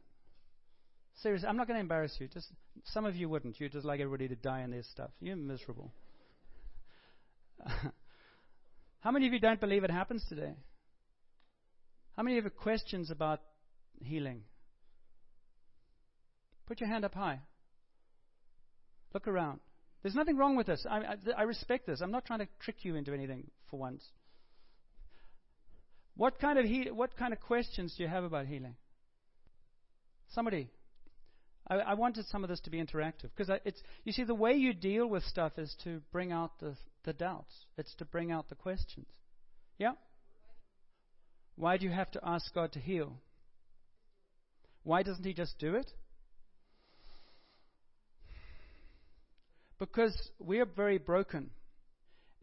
Seriously, 1.22 1.46
I'm 1.46 1.58
not 1.58 1.68
going 1.68 1.76
to 1.76 1.82
embarrass 1.82 2.16
you. 2.20 2.30
Just 2.30 2.48
some 2.86 3.04
of 3.04 3.18
you 3.18 3.28
wouldn't. 3.28 3.60
You'd 3.60 3.74
just 3.74 3.84
like 3.84 4.00
everybody 4.00 4.30
to 4.30 4.36
die 4.38 4.62
in 4.62 4.72
their 4.72 4.84
stuff. 4.84 5.10
You're 5.20 5.36
miserable. 5.36 5.92
How 9.02 9.12
many 9.12 9.28
of 9.28 9.34
you 9.34 9.42
don't 9.42 9.60
believe 9.60 9.84
it 9.84 9.92
happens 9.92 10.24
today? 10.30 10.54
How 12.16 12.24
many 12.24 12.38
of 12.38 12.46
you 12.46 12.50
have 12.50 12.56
questions 12.56 13.12
about 13.12 13.42
healing? 14.02 14.44
Put 16.66 16.80
your 16.80 16.88
hand 16.88 17.04
up 17.04 17.14
high. 17.14 17.42
Look 19.14 19.28
around. 19.28 19.60
There's 20.02 20.16
nothing 20.16 20.38
wrong 20.38 20.56
with 20.56 20.68
this. 20.68 20.86
I, 20.90 21.00
I, 21.00 21.16
I 21.38 21.44
respect 21.44 21.86
this. 21.86 22.02
I'm 22.02 22.12
not 22.12 22.26
trying 22.26 22.40
to 22.40 22.48
trick 22.60 22.78
you 22.84 22.96
into 22.96 23.14
anything 23.14 23.50
for 23.70 23.80
once. 23.80 24.04
What 26.16 26.40
kind 26.40 26.58
of 26.60 26.66
he, 26.66 26.90
what 26.92 27.16
kind 27.18 27.34
of 27.34 27.40
questions 27.40 27.96
do 27.98 28.04
you 28.04 28.10
have 28.10 28.24
about 28.24 28.46
healing? 28.46 28.76
Somebody. 30.34 30.70
I, 31.68 31.76
I 31.76 31.94
wanted 31.94 32.26
some 32.28 32.44
of 32.44 32.50
this 32.50 32.60
to 32.62 32.70
be 32.70 32.82
interactive 32.82 33.30
because 33.36 33.50
it's 33.66 33.82
you 34.04 34.12
see 34.12 34.24
the 34.24 34.36
way 34.36 34.54
you 34.54 34.74
deal 34.74 35.08
with 35.08 35.24
stuff 35.24 35.58
is 35.58 35.76
to 35.84 36.02
bring 36.12 36.32
out 36.32 36.60
the 36.60 36.76
the 37.04 37.14
doubts. 37.14 37.54
It's 37.78 37.96
to 37.96 38.06
bring 38.06 38.32
out 38.32 38.50
the 38.50 38.56
questions. 38.56 39.08
Yeah. 39.78 39.94
Why 41.56 41.78
do 41.78 41.86
you 41.86 41.92
have 41.92 42.12
to 42.12 42.20
ask 42.24 42.54
God 42.54 42.72
to 42.74 42.80
heal? 42.80 43.14
Why 44.84 45.04
doesn't 45.04 45.26
He 45.26 45.34
just 45.34 45.58
do 45.60 45.76
it? 45.76 45.92
Because 49.80 50.16
we 50.40 50.60
are 50.60 50.66
very 50.66 50.98
broken. 50.98 51.50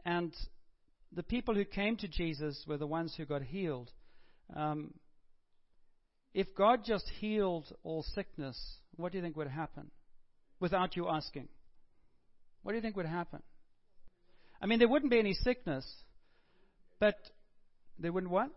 And 0.04 0.32
the 1.12 1.22
people 1.22 1.54
who 1.54 1.64
came 1.64 1.96
to 1.98 2.08
Jesus 2.08 2.64
were 2.66 2.78
the 2.78 2.86
ones 2.86 3.14
who 3.16 3.24
got 3.24 3.42
healed. 3.42 3.90
Um, 4.54 4.94
if 6.34 6.54
God 6.54 6.80
just 6.84 7.08
healed 7.20 7.66
all 7.82 8.04
sickness, 8.14 8.58
what 8.96 9.12
do 9.12 9.18
you 9.18 9.24
think 9.24 9.36
would 9.36 9.48
happen? 9.48 9.90
Without 10.60 10.96
you 10.96 11.08
asking. 11.08 11.48
What 12.62 12.72
do 12.72 12.76
you 12.76 12.82
think 12.82 12.96
would 12.96 13.06
happen? 13.06 13.42
I 14.60 14.66
mean, 14.66 14.78
there 14.78 14.88
wouldn't 14.88 15.10
be 15.10 15.18
any 15.18 15.34
sickness, 15.34 15.86
but 16.98 17.16
there 17.98 18.12
wouldn't 18.12 18.32
what? 18.32 18.50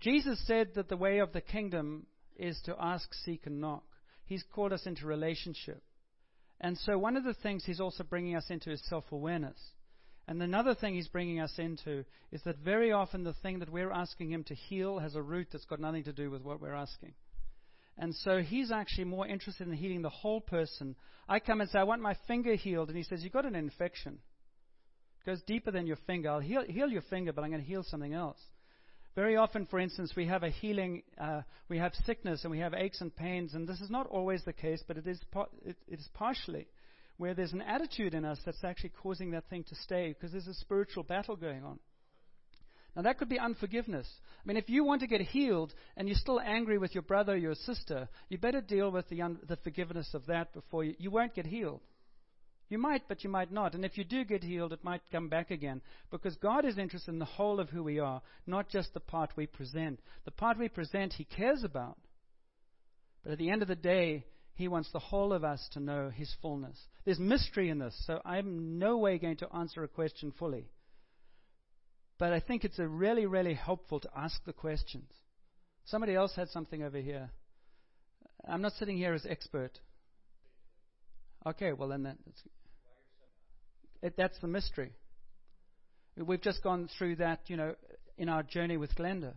Jesus 0.00 0.44
said 0.46 0.70
that 0.74 0.88
the 0.88 0.96
way 0.96 1.18
of 1.18 1.32
the 1.32 1.40
kingdom 1.40 2.06
is 2.36 2.60
to 2.64 2.74
ask, 2.80 3.12
seek, 3.24 3.46
and 3.46 3.60
knock. 3.60 3.84
He's 4.24 4.42
called 4.52 4.72
us 4.72 4.86
into 4.86 5.06
relationship. 5.06 5.82
And 6.62 6.78
so, 6.78 6.96
one 6.96 7.16
of 7.16 7.24
the 7.24 7.34
things 7.34 7.64
he's 7.64 7.80
also 7.80 8.04
bringing 8.04 8.36
us 8.36 8.46
into 8.48 8.70
is 8.70 8.80
self 8.88 9.10
awareness. 9.10 9.58
And 10.28 10.40
another 10.40 10.74
thing 10.74 10.94
he's 10.94 11.08
bringing 11.08 11.40
us 11.40 11.52
into 11.58 12.04
is 12.30 12.40
that 12.44 12.58
very 12.58 12.92
often 12.92 13.24
the 13.24 13.34
thing 13.34 13.58
that 13.58 13.70
we're 13.70 13.90
asking 13.90 14.30
him 14.30 14.44
to 14.44 14.54
heal 14.54 15.00
has 15.00 15.16
a 15.16 15.22
root 15.22 15.48
that's 15.50 15.64
got 15.64 15.80
nothing 15.80 16.04
to 16.04 16.12
do 16.12 16.30
with 16.30 16.42
what 16.42 16.60
we're 16.60 16.74
asking. 16.74 17.14
And 17.98 18.14
so 18.14 18.40
he's 18.40 18.70
actually 18.70 19.04
more 19.04 19.26
interested 19.26 19.66
in 19.66 19.74
healing 19.74 20.02
the 20.02 20.08
whole 20.08 20.40
person. 20.40 20.94
I 21.28 21.40
come 21.40 21.60
and 21.60 21.68
say, 21.68 21.80
I 21.80 21.84
want 21.84 22.00
my 22.00 22.16
finger 22.28 22.54
healed. 22.54 22.88
And 22.88 22.96
he 22.96 23.02
says, 23.02 23.22
You've 23.22 23.32
got 23.32 23.44
an 23.44 23.56
infection. 23.56 24.18
It 25.20 25.26
goes 25.26 25.42
deeper 25.42 25.72
than 25.72 25.86
your 25.86 25.98
finger. 26.06 26.30
I'll 26.30 26.40
heal, 26.40 26.62
heal 26.66 26.88
your 26.88 27.02
finger, 27.02 27.32
but 27.32 27.42
I'm 27.42 27.50
going 27.50 27.62
to 27.62 27.68
heal 27.68 27.82
something 27.82 28.14
else. 28.14 28.38
Very 29.14 29.36
often, 29.36 29.66
for 29.66 29.78
instance, 29.78 30.14
we 30.16 30.26
have 30.26 30.42
a 30.42 30.48
healing, 30.48 31.02
uh, 31.20 31.42
we 31.68 31.78
have 31.78 31.92
sickness 32.06 32.44
and 32.44 32.50
we 32.50 32.60
have 32.60 32.72
aches 32.72 33.02
and 33.02 33.14
pains, 33.14 33.52
and 33.52 33.68
this 33.68 33.80
is 33.80 33.90
not 33.90 34.06
always 34.06 34.42
the 34.44 34.54
case, 34.54 34.82
but 34.88 34.96
it 34.96 35.06
is, 35.06 35.20
par- 35.30 35.48
it, 35.64 35.76
it 35.86 35.98
is 35.98 36.08
partially 36.14 36.66
where 37.18 37.34
there's 37.34 37.52
an 37.52 37.60
attitude 37.60 38.14
in 38.14 38.24
us 38.24 38.38
that's 38.44 38.64
actually 38.64 38.92
causing 39.02 39.32
that 39.32 39.48
thing 39.50 39.64
to 39.64 39.74
stay 39.76 40.08
because 40.08 40.32
there's 40.32 40.46
a 40.46 40.54
spiritual 40.54 41.02
battle 41.02 41.36
going 41.36 41.62
on. 41.62 41.78
Now, 42.96 43.02
that 43.02 43.18
could 43.18 43.28
be 43.28 43.38
unforgiveness. 43.38 44.08
I 44.42 44.46
mean, 44.46 44.56
if 44.56 44.68
you 44.68 44.84
want 44.84 45.00
to 45.02 45.06
get 45.06 45.20
healed 45.20 45.72
and 45.96 46.08
you're 46.08 46.16
still 46.16 46.40
angry 46.40 46.78
with 46.78 46.94
your 46.94 47.02
brother 47.02 47.34
or 47.34 47.36
your 47.36 47.54
sister, 47.54 48.08
you 48.28 48.38
better 48.38 48.60
deal 48.60 48.90
with 48.90 49.08
the, 49.08 49.22
un- 49.22 49.38
the 49.46 49.56
forgiveness 49.56 50.10
of 50.14 50.26
that 50.26 50.52
before 50.52 50.84
you, 50.84 50.94
you 50.98 51.10
won't 51.10 51.34
get 51.34 51.46
healed. 51.46 51.80
You 52.72 52.78
might, 52.78 53.06
but 53.06 53.22
you 53.22 53.28
might 53.28 53.52
not. 53.52 53.74
And 53.74 53.84
if 53.84 53.98
you 53.98 54.04
do 54.04 54.24
get 54.24 54.42
healed, 54.42 54.72
it 54.72 54.82
might 54.82 55.02
come 55.12 55.28
back 55.28 55.50
again. 55.50 55.82
Because 56.10 56.36
God 56.36 56.64
is 56.64 56.78
interested 56.78 57.10
in 57.10 57.18
the 57.18 57.26
whole 57.26 57.60
of 57.60 57.68
who 57.68 57.82
we 57.82 57.98
are, 57.98 58.22
not 58.46 58.70
just 58.70 58.94
the 58.94 59.00
part 59.00 59.36
we 59.36 59.46
present. 59.46 60.00
The 60.24 60.30
part 60.30 60.58
we 60.58 60.70
present, 60.70 61.12
He 61.12 61.24
cares 61.24 61.64
about. 61.64 61.98
But 63.22 63.32
at 63.32 63.38
the 63.38 63.50
end 63.50 63.60
of 63.60 63.68
the 63.68 63.74
day, 63.74 64.24
He 64.54 64.68
wants 64.68 64.90
the 64.90 65.00
whole 65.00 65.34
of 65.34 65.44
us 65.44 65.68
to 65.74 65.80
know 65.80 66.08
His 66.08 66.34
fullness. 66.40 66.78
There's 67.04 67.18
mystery 67.18 67.68
in 67.68 67.78
this, 67.78 67.94
so 68.06 68.22
I'm 68.24 68.78
no 68.78 68.96
way 68.96 69.18
going 69.18 69.36
to 69.36 69.54
answer 69.54 69.84
a 69.84 69.88
question 69.88 70.32
fully. 70.38 70.70
But 72.18 72.32
I 72.32 72.40
think 72.40 72.64
it's 72.64 72.78
really, 72.78 73.26
really 73.26 73.52
helpful 73.52 74.00
to 74.00 74.08
ask 74.16 74.42
the 74.46 74.54
questions. 74.54 75.12
Somebody 75.84 76.14
else 76.14 76.34
had 76.34 76.48
something 76.48 76.82
over 76.82 77.02
here. 77.02 77.32
I'm 78.48 78.62
not 78.62 78.72
sitting 78.78 78.96
here 78.96 79.12
as 79.12 79.26
expert. 79.28 79.78
Okay, 81.44 81.74
well 81.74 81.90
then 81.90 82.04
that's 82.04 82.42
it, 84.02 84.14
that's 84.16 84.38
the 84.40 84.48
mystery. 84.48 84.92
We've 86.16 86.42
just 86.42 86.62
gone 86.62 86.88
through 86.98 87.16
that, 87.16 87.40
you 87.46 87.56
know, 87.56 87.74
in 88.18 88.28
our 88.28 88.42
journey 88.42 88.76
with 88.76 88.94
Glenda. 88.94 89.34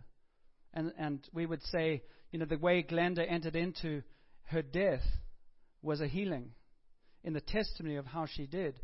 And, 0.74 0.92
and 0.98 1.26
we 1.32 1.46
would 1.46 1.62
say, 1.64 2.02
you 2.30 2.38
know, 2.38 2.44
the 2.44 2.58
way 2.58 2.82
Glenda 2.82 3.24
entered 3.26 3.56
into 3.56 4.02
her 4.44 4.62
death 4.62 5.02
was 5.82 6.00
a 6.00 6.06
healing 6.06 6.50
in 7.24 7.32
the 7.32 7.40
testimony 7.40 7.96
of 7.96 8.06
how 8.06 8.26
she 8.26 8.46
did. 8.46 8.78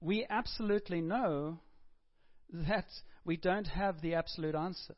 We 0.00 0.26
absolutely 0.28 1.00
know 1.00 1.60
that 2.52 2.86
we 3.24 3.36
don't 3.36 3.66
have 3.66 4.00
the 4.00 4.14
absolute 4.14 4.54
answer. 4.54 4.96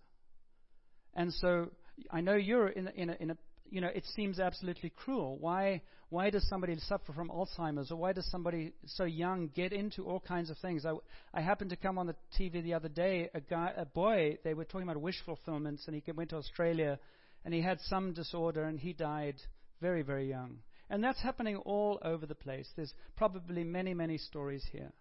And 1.14 1.32
so 1.34 1.70
I 2.10 2.20
know 2.20 2.34
you're 2.34 2.68
in, 2.68 2.88
in, 2.88 3.10
a, 3.10 3.16
in 3.20 3.30
a 3.30 3.36
you 3.72 3.80
know, 3.80 3.88
it 3.88 4.04
seems 4.14 4.38
absolutely 4.38 4.90
cruel. 4.90 5.38
Why, 5.40 5.80
why 6.10 6.28
does 6.28 6.46
somebody 6.46 6.76
suffer 6.76 7.14
from 7.14 7.30
Alzheimer's, 7.30 7.90
or 7.90 7.96
why 7.96 8.12
does 8.12 8.30
somebody 8.30 8.74
so 8.84 9.04
young 9.04 9.48
get 9.54 9.72
into 9.72 10.04
all 10.04 10.20
kinds 10.20 10.50
of 10.50 10.58
things? 10.58 10.84
I, 10.84 10.92
I 11.32 11.40
happened 11.40 11.70
to 11.70 11.76
come 11.76 11.96
on 11.96 12.06
the 12.06 12.14
TV 12.38 12.62
the 12.62 12.74
other 12.74 12.90
day. 12.90 13.30
A 13.34 13.40
guy, 13.40 13.72
a 13.74 13.86
boy, 13.86 14.36
they 14.44 14.52
were 14.52 14.66
talking 14.66 14.86
about 14.86 15.00
wish 15.00 15.16
fulfillments, 15.24 15.84
and 15.86 15.96
he 15.96 16.12
went 16.12 16.28
to 16.30 16.36
Australia, 16.36 16.98
and 17.46 17.54
he 17.54 17.62
had 17.62 17.80
some 17.80 18.12
disorder, 18.12 18.64
and 18.64 18.78
he 18.78 18.92
died 18.92 19.36
very, 19.80 20.02
very 20.02 20.28
young. 20.28 20.58
And 20.90 21.02
that's 21.02 21.22
happening 21.22 21.56
all 21.56 21.98
over 22.02 22.26
the 22.26 22.34
place. 22.34 22.68
There's 22.76 22.92
probably 23.16 23.64
many, 23.64 23.94
many 23.94 24.18
stories 24.18 24.66
here. 24.70 24.92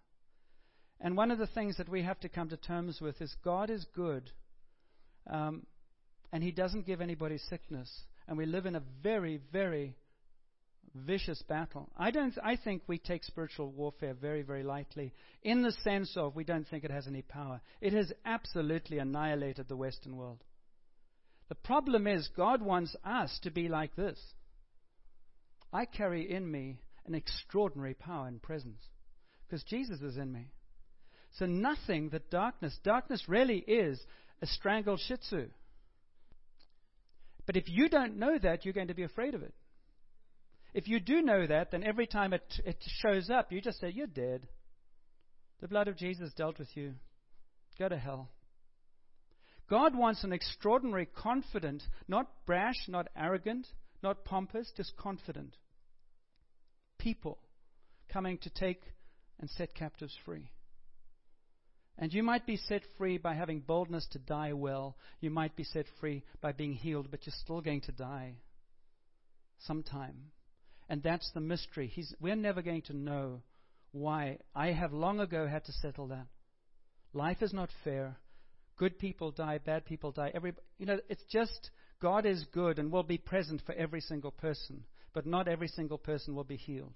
And 0.98 1.14
one 1.14 1.30
of 1.30 1.38
the 1.38 1.46
things 1.46 1.76
that 1.76 1.90
we 1.90 2.04
have 2.04 2.20
to 2.20 2.30
come 2.30 2.48
to 2.48 2.56
terms 2.56 3.02
with 3.02 3.20
is 3.20 3.36
God 3.44 3.68
is 3.68 3.84
good, 3.94 4.30
um, 5.28 5.66
and 6.32 6.42
He 6.42 6.52
doesn't 6.52 6.86
give 6.86 7.02
anybody 7.02 7.36
sickness 7.36 7.90
and 8.28 8.36
we 8.38 8.46
live 8.46 8.66
in 8.66 8.76
a 8.76 8.82
very, 9.02 9.40
very 9.52 9.96
vicious 10.94 11.42
battle. 11.48 11.88
I 11.96 12.10
don't. 12.10 12.34
I 12.42 12.56
think 12.56 12.82
we 12.86 12.98
take 12.98 13.24
spiritual 13.24 13.70
warfare 13.70 14.14
very, 14.14 14.42
very 14.42 14.62
lightly, 14.62 15.12
in 15.42 15.62
the 15.62 15.72
sense 15.84 16.16
of 16.16 16.36
we 16.36 16.44
don't 16.44 16.66
think 16.68 16.84
it 16.84 16.90
has 16.90 17.06
any 17.06 17.22
power. 17.22 17.60
It 17.80 17.92
has 17.92 18.12
absolutely 18.24 18.98
annihilated 18.98 19.68
the 19.68 19.76
Western 19.76 20.16
world. 20.16 20.42
The 21.48 21.54
problem 21.54 22.06
is 22.06 22.28
God 22.36 22.62
wants 22.62 22.96
us 23.04 23.38
to 23.42 23.50
be 23.50 23.68
like 23.68 23.94
this. 23.96 24.18
I 25.72 25.86
carry 25.86 26.30
in 26.30 26.50
me 26.50 26.78
an 27.06 27.14
extraordinary 27.14 27.94
power 27.94 28.26
and 28.26 28.40
presence 28.40 28.82
because 29.46 29.62
Jesus 29.64 30.00
is 30.00 30.16
in 30.16 30.32
me. 30.32 30.50
So 31.38 31.46
nothing 31.46 32.10
that 32.10 32.30
darkness, 32.30 32.78
darkness 32.84 33.24
really 33.28 33.58
is 33.58 34.00
a 34.42 34.46
strangled 34.46 35.00
shih 35.00 35.16
tzu. 35.16 35.48
But 37.46 37.56
if 37.56 37.68
you 37.68 37.88
don't 37.88 38.18
know 38.18 38.38
that, 38.38 38.64
you're 38.64 38.74
going 38.74 38.88
to 38.88 38.94
be 38.94 39.02
afraid 39.02 39.34
of 39.34 39.42
it. 39.42 39.54
If 40.74 40.88
you 40.88 41.00
do 41.00 41.20
know 41.22 41.46
that, 41.46 41.70
then 41.70 41.84
every 41.84 42.06
time 42.06 42.32
it, 42.32 42.44
it 42.64 42.82
shows 43.02 43.28
up, 43.30 43.52
you 43.52 43.60
just 43.60 43.80
say, 43.80 43.90
You're 43.90 44.06
dead. 44.06 44.46
The 45.60 45.68
blood 45.68 45.88
of 45.88 45.96
Jesus 45.96 46.32
dealt 46.34 46.58
with 46.58 46.74
you. 46.76 46.94
Go 47.78 47.88
to 47.88 47.98
hell. 47.98 48.28
God 49.68 49.96
wants 49.96 50.24
an 50.24 50.32
extraordinary, 50.32 51.06
confident, 51.06 51.82
not 52.08 52.28
brash, 52.46 52.88
not 52.88 53.08
arrogant, 53.16 53.66
not 54.02 54.24
pompous, 54.24 54.70
just 54.76 54.96
confident 54.96 55.56
people 57.02 57.38
coming 58.12 58.38
to 58.38 58.50
take 58.50 58.82
and 59.40 59.50
set 59.50 59.74
captives 59.74 60.16
free. 60.24 60.48
And 61.98 62.12
you 62.12 62.22
might 62.22 62.46
be 62.46 62.56
set 62.56 62.82
free 62.96 63.18
by 63.18 63.34
having 63.34 63.60
boldness 63.60 64.06
to 64.12 64.18
die 64.18 64.52
well. 64.54 64.96
You 65.20 65.30
might 65.30 65.54
be 65.54 65.64
set 65.64 65.86
free 66.00 66.24
by 66.40 66.52
being 66.52 66.72
healed, 66.72 67.10
but 67.10 67.26
you're 67.26 67.34
still 67.42 67.60
going 67.60 67.82
to 67.82 67.92
die 67.92 68.36
sometime. 69.60 70.30
And 70.88 71.02
that's 71.02 71.30
the 71.32 71.40
mystery. 71.40 71.86
He's, 71.86 72.14
we're 72.20 72.36
never 72.36 72.62
going 72.62 72.82
to 72.82 72.96
know 72.96 73.42
why. 73.92 74.38
I 74.54 74.72
have 74.72 74.92
long 74.92 75.20
ago 75.20 75.46
had 75.46 75.64
to 75.66 75.72
settle 75.72 76.08
that. 76.08 76.26
Life 77.12 77.42
is 77.42 77.52
not 77.52 77.70
fair. 77.84 78.16
Good 78.78 78.98
people 78.98 79.30
die, 79.30 79.58
bad 79.58 79.84
people 79.84 80.12
die. 80.12 80.32
Every, 80.34 80.54
you 80.78 80.86
know, 80.86 80.98
it's 81.08 81.24
just 81.30 81.70
God 82.00 82.26
is 82.26 82.44
good 82.52 82.78
and 82.78 82.90
will 82.90 83.02
be 83.02 83.18
present 83.18 83.62
for 83.64 83.74
every 83.74 84.00
single 84.00 84.30
person, 84.30 84.84
but 85.12 85.26
not 85.26 85.46
every 85.46 85.68
single 85.68 85.98
person 85.98 86.34
will 86.34 86.44
be 86.44 86.56
healed. 86.56 86.94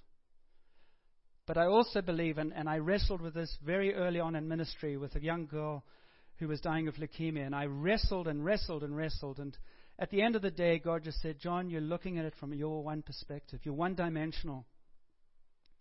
But 1.46 1.56
I 1.56 1.66
also 1.66 2.02
believe, 2.02 2.38
and, 2.38 2.52
and 2.52 2.68
I 2.68 2.78
wrestled 2.78 3.20
with 3.20 3.34
this 3.34 3.56
very 3.64 3.94
early 3.94 4.18
on 4.18 4.34
in 4.34 4.48
ministry 4.48 4.96
with 4.96 5.14
a 5.14 5.22
young 5.22 5.46
girl 5.46 5.84
who 6.38 6.48
was 6.48 6.60
dying 6.60 6.88
of 6.88 6.96
leukemia, 6.96 7.46
and 7.46 7.54
I 7.54 7.66
wrestled 7.66 8.26
and 8.26 8.44
wrestled 8.44 8.82
and 8.82 8.96
wrestled. 8.96 9.38
And 9.38 9.56
at 9.98 10.10
the 10.10 10.22
end 10.22 10.34
of 10.34 10.42
the 10.42 10.50
day, 10.50 10.78
God 10.78 11.04
just 11.04 11.22
said, 11.22 11.38
John, 11.38 11.70
you're 11.70 11.80
looking 11.80 12.18
at 12.18 12.24
it 12.24 12.34
from 12.40 12.52
your 12.52 12.82
one 12.82 13.02
perspective. 13.02 13.60
You're 13.62 13.74
one 13.74 13.94
dimensional. 13.94 14.66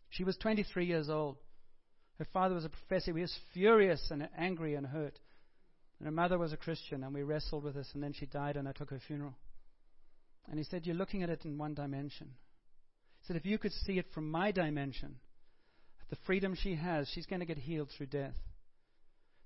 She 0.09 0.23
was 0.23 0.37
23 0.37 0.85
years 0.85 1.09
old. 1.09 1.37
Her 2.19 2.27
father 2.31 2.55
was 2.55 2.63
a 2.63 2.69
professor. 2.69 3.13
He 3.13 3.21
was 3.21 3.37
furious 3.53 4.09
and 4.11 4.29
angry 4.37 4.75
and 4.75 4.85
hurt. 4.85 5.19
And 5.99 6.05
her 6.05 6.11
mother 6.11 6.37
was 6.37 6.53
a 6.53 6.57
Christian, 6.57 7.03
and 7.03 7.13
we 7.13 7.23
wrestled 7.23 7.63
with 7.63 7.75
this, 7.75 7.89
and 7.93 8.03
then 8.03 8.13
she 8.13 8.25
died, 8.25 8.55
and 8.55 8.67
I 8.67 8.71
took 8.71 8.91
her 8.91 9.01
funeral. 9.07 9.35
And 10.47 10.59
he 10.59 10.63
said, 10.63 10.85
You're 10.85 10.95
looking 10.95 11.23
at 11.23 11.29
it 11.29 11.43
in 11.43 11.57
one 11.57 11.73
dimension. 11.73 12.27
He 13.19 13.27
said, 13.27 13.35
If 13.35 13.45
you 13.45 13.57
could 13.57 13.71
see 13.71 13.97
it 13.97 14.05
from 14.13 14.29
my 14.29 14.51
dimension, 14.51 15.15
the 16.09 16.17
freedom 16.25 16.55
she 16.55 16.75
has, 16.75 17.09
she's 17.13 17.25
going 17.25 17.39
to 17.39 17.45
get 17.45 17.57
healed 17.57 17.89
through 17.95 18.07
death. 18.07 18.35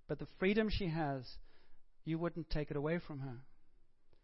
But 0.07 0.19
the 0.19 0.27
freedom 0.39 0.69
she 0.69 0.87
has, 0.87 1.23
you 2.05 2.17
wouldn't 2.17 2.49
take 2.49 2.71
it 2.71 2.77
away 2.77 2.99
from 3.05 3.19
her. 3.19 3.37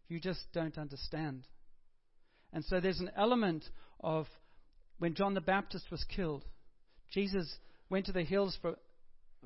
You 0.08 0.20
just 0.20 0.40
don't 0.52 0.76
understand. 0.76 1.44
And 2.52 2.64
so 2.64 2.80
there's 2.80 3.00
an 3.00 3.10
element 3.16 3.64
of 4.00 4.26
when 4.98 5.14
John 5.14 5.34
the 5.34 5.40
Baptist 5.40 5.90
was 5.90 6.04
killed, 6.04 6.44
Jesus 7.12 7.52
went 7.88 8.06
to 8.06 8.12
the 8.12 8.22
hills 8.22 8.58
for 8.60 8.76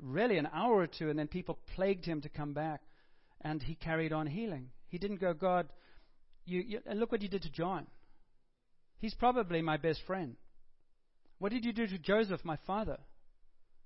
really 0.01 0.37
an 0.37 0.49
hour 0.53 0.75
or 0.75 0.87
two, 0.87 1.09
and 1.09 1.17
then 1.17 1.27
people 1.27 1.59
plagued 1.75 2.05
him 2.05 2.21
to 2.21 2.29
come 2.29 2.53
back, 2.53 2.81
and 3.41 3.61
he 3.61 3.75
carried 3.75 4.13
on 4.13 4.27
healing. 4.27 4.69
He 4.87 4.97
didn't 4.97 5.21
go, 5.21 5.33
God, 5.33 5.67
you, 6.45 6.61
you, 6.61 6.79
look 6.93 7.11
what 7.11 7.21
you 7.21 7.29
did 7.29 7.43
to 7.43 7.51
John. 7.51 7.87
He's 8.99 9.13
probably 9.13 9.61
my 9.61 9.77
best 9.77 10.01
friend. 10.05 10.35
What 11.41 11.51
did 11.51 11.65
you 11.65 11.73
do 11.73 11.87
to 11.87 11.97
Joseph, 11.97 12.45
my 12.45 12.57
father? 12.67 12.99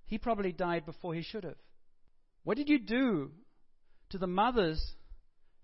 He 0.07 0.17
probably 0.17 0.51
died 0.51 0.85
before 0.85 1.15
he 1.15 1.21
should 1.21 1.45
have. 1.45 1.55
What 2.43 2.57
did 2.57 2.67
you 2.67 2.79
do 2.79 3.31
to 4.09 4.17
the 4.17 4.27
mothers 4.27 4.85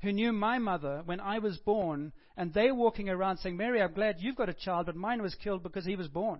who 0.01 0.13
knew 0.13 0.31
my 0.31 0.57
mother 0.57 1.01
when 1.03 1.19
I 1.19 1.39
was 1.39 1.57
born, 1.57 2.13
and 2.37 2.53
they 2.53 2.71
walking 2.71 3.09
around 3.09 3.39
saying, 3.39 3.57
Mary, 3.57 3.81
I'm 3.81 3.91
glad 3.91 4.15
you've 4.19 4.37
got 4.37 4.47
a 4.47 4.53
child, 4.53 4.85
but 4.85 4.95
mine 4.95 5.21
was 5.21 5.35
killed 5.35 5.63
because 5.63 5.83
he 5.83 5.97
was 5.97 6.07
born? 6.07 6.39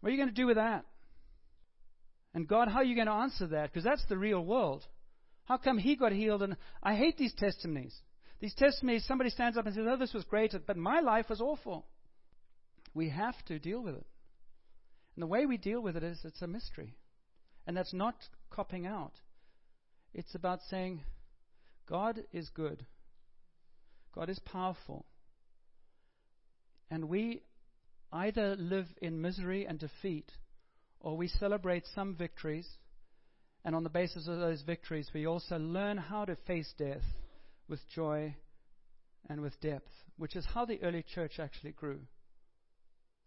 What 0.00 0.08
are 0.08 0.12
you 0.12 0.18
going 0.18 0.34
to 0.34 0.34
do 0.34 0.48
with 0.48 0.56
that? 0.56 0.84
And 2.34 2.48
God, 2.48 2.66
how 2.66 2.78
are 2.78 2.84
you 2.84 2.96
going 2.96 3.06
to 3.06 3.12
answer 3.12 3.46
that? 3.46 3.70
Because 3.70 3.84
that's 3.84 4.04
the 4.08 4.18
real 4.18 4.44
world. 4.44 4.82
How 5.44 5.56
come 5.56 5.78
he 5.78 5.94
got 5.94 6.10
healed? 6.10 6.42
And 6.42 6.56
I 6.82 6.96
hate 6.96 7.16
these 7.16 7.32
testimonies. 7.34 7.94
These 8.40 8.54
testimonies, 8.54 9.06
somebody 9.06 9.30
stands 9.30 9.56
up 9.56 9.66
and 9.66 9.74
says, 9.76 9.86
Oh, 9.88 9.96
this 9.96 10.12
was 10.12 10.24
great, 10.24 10.52
but 10.66 10.76
my 10.76 10.98
life 10.98 11.26
was 11.30 11.40
awful. 11.40 11.86
We 12.92 13.10
have 13.10 13.36
to 13.44 13.60
deal 13.60 13.84
with 13.84 13.94
it. 13.94 14.06
And 15.16 15.22
the 15.22 15.26
way 15.26 15.46
we 15.46 15.56
deal 15.56 15.80
with 15.80 15.96
it 15.96 16.02
is 16.02 16.20
it's 16.24 16.42
a 16.42 16.46
mystery. 16.46 16.94
And 17.66 17.76
that's 17.76 17.94
not 17.94 18.14
copping 18.50 18.86
out. 18.86 19.14
It's 20.12 20.34
about 20.34 20.60
saying, 20.68 21.00
God 21.88 22.20
is 22.32 22.50
good. 22.50 22.84
God 24.14 24.28
is 24.28 24.38
powerful. 24.40 25.06
And 26.90 27.08
we 27.08 27.42
either 28.12 28.56
live 28.56 28.86
in 29.00 29.20
misery 29.20 29.66
and 29.66 29.78
defeat, 29.78 30.30
or 31.00 31.16
we 31.16 31.28
celebrate 31.28 31.84
some 31.94 32.14
victories, 32.14 32.68
and 33.64 33.74
on 33.74 33.82
the 33.82 33.90
basis 33.90 34.28
of 34.28 34.38
those 34.38 34.62
victories, 34.62 35.10
we 35.12 35.26
also 35.26 35.58
learn 35.58 35.96
how 35.96 36.24
to 36.24 36.36
face 36.46 36.72
death 36.78 37.02
with 37.68 37.80
joy 37.94 38.34
and 39.28 39.40
with 39.40 39.60
depth, 39.60 39.90
which 40.18 40.36
is 40.36 40.46
how 40.54 40.64
the 40.64 40.80
early 40.82 41.02
church 41.02 41.40
actually 41.40 41.72
grew. 41.72 42.00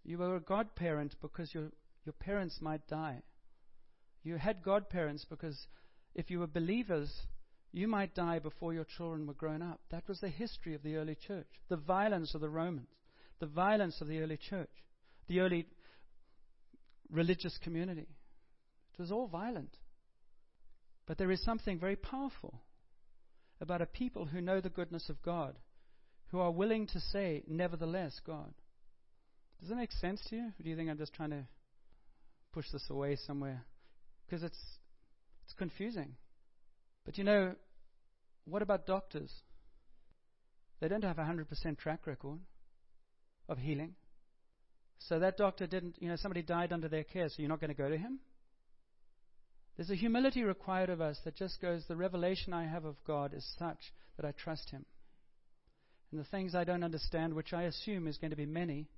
You 0.04 0.18
were 0.18 0.36
a 0.36 0.42
godparent 0.42 1.16
because 1.22 1.54
your, 1.54 1.70
your 2.06 2.14
parents 2.14 2.60
might 2.62 2.88
die. 2.88 3.22
You 4.24 4.38
had 4.38 4.64
godparents 4.64 5.26
because 5.30 5.68
if 6.16 6.30
you 6.30 6.40
were 6.40 6.48
believers, 6.48 7.12
you 7.72 7.88
might 7.88 8.16
die 8.16 8.40
before 8.40 8.74
your 8.74 8.86
children 8.98 9.28
were 9.28 9.34
grown 9.34 9.62
up. 9.62 9.80
That 9.92 10.08
was 10.08 10.20
the 10.20 10.30
history 10.30 10.74
of 10.74 10.84
the 10.84 10.96
early 10.96 11.16
church. 11.16 11.48
The 11.70 11.78
violence 11.78 12.34
of 12.34 12.42
the 12.42 12.50
Romans, 12.50 12.88
the 13.40 13.46
violence 13.46 14.02
of 14.02 14.08
the 14.08 14.20
early 14.20 14.38
church, 14.38 14.70
the 15.28 15.40
early 15.40 15.68
religious 17.12 17.58
community. 17.64 18.08
It 18.94 19.00
was 19.00 19.12
all 19.12 19.28
violent. 19.28 19.78
But 21.06 21.18
there 21.18 21.32
is 21.32 21.44
something 21.44 21.80
very 21.80 21.96
powerful 21.96 22.62
about 23.62 23.82
a 23.82 23.86
people 23.86 24.26
who 24.26 24.42
know 24.42 24.62
the 24.62 24.70
goodness 24.70 25.10
of 25.10 25.22
God, 25.22 25.56
who 26.28 26.40
are 26.40 26.52
willing 26.52 26.88
to 26.88 27.00
say, 27.00 27.44
Nevertheless, 27.48 28.20
God. 28.26 28.54
Does 29.60 29.70
that 29.70 29.76
make 29.76 29.92
sense 29.92 30.22
to 30.30 30.36
you? 30.36 30.44
Or 30.44 30.64
do 30.64 30.70
you 30.70 30.76
think 30.76 30.90
I'm 30.90 30.98
just 30.98 31.14
trying 31.14 31.32
to 31.32 31.46
push 32.54 32.66
this 32.72 32.86
away 32.90 33.18
somewhere? 33.28 33.64
Because 34.26 34.44
it's, 34.44 34.60
it's 35.46 35.54
confusing. 35.58 36.16
But 37.06 37.18
you 37.18 37.24
know, 37.24 37.56
what 38.46 38.62
about 38.62 38.86
doctors? 38.86 39.32
They 40.80 40.88
don't 40.88 41.04
have 41.04 41.20
a 41.20 41.24
100% 41.24 41.78
track 41.78 42.08
record 42.08 42.40
of 43.50 43.58
healing. 43.58 43.96
So 45.00 45.20
that 45.20 45.38
doctor 45.38 45.68
didn't, 45.68 45.96
you 46.00 46.10
know, 46.10 46.16
somebody 46.16 46.42
died 46.42 46.72
under 46.72 46.88
their 46.88 47.04
care, 47.04 47.30
so 47.30 47.36
you're 47.38 47.50
not 47.50 47.62
going 47.62 47.74
to 47.74 47.78
go 47.78 47.90
to 47.90 47.98
him? 47.98 48.20
There's 49.76 49.90
a 49.90 49.96
humility 49.96 50.44
required 50.44 50.90
of 50.90 51.00
us 51.00 51.18
that 51.24 51.36
just 51.36 51.62
goes, 51.62 51.84
the 51.88 51.96
revelation 51.96 52.54
I 52.54 52.68
have 52.68 52.84
of 52.86 52.96
God 53.08 53.34
is 53.34 53.46
such 53.58 53.80
that 54.18 54.26
I 54.26 54.34
trust 54.34 54.70
him. 54.72 54.86
And 56.12 56.20
the 56.20 56.26
things 56.26 56.54
I 56.54 56.66
don't 56.66 56.84
understand, 56.84 57.34
which 57.34 57.54
I 57.54 57.64
assume 57.64 58.08
is 58.08 58.18
going 58.18 58.32
to 58.32 58.38
be 58.38 58.46
many, 58.46 58.90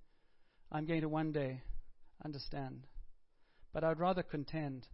I'm 0.72 0.86
going 0.86 1.02
to 1.02 1.10
one 1.10 1.32
day 1.32 1.62
understand. 2.24 2.88
But 3.74 3.84
I'd 3.84 4.00
rather 4.00 4.24
contend. 4.24 4.88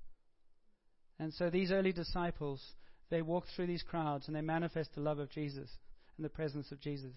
And 1.19 1.33
so 1.33 1.49
these 1.49 1.71
early 1.71 1.91
disciples, 1.91 2.61
they 3.09 3.21
walk 3.21 3.45
through 3.55 3.67
these 3.67 3.83
crowds 3.83 4.27
and 4.27 4.35
they 4.35 4.41
manifest 4.41 4.95
the 4.95 5.01
love 5.01 5.19
of 5.19 5.29
Jesus 5.29 5.69
and 6.17 6.25
the 6.25 6.29
presence 6.29 6.71
of 6.71 6.79
Jesus. 6.79 7.13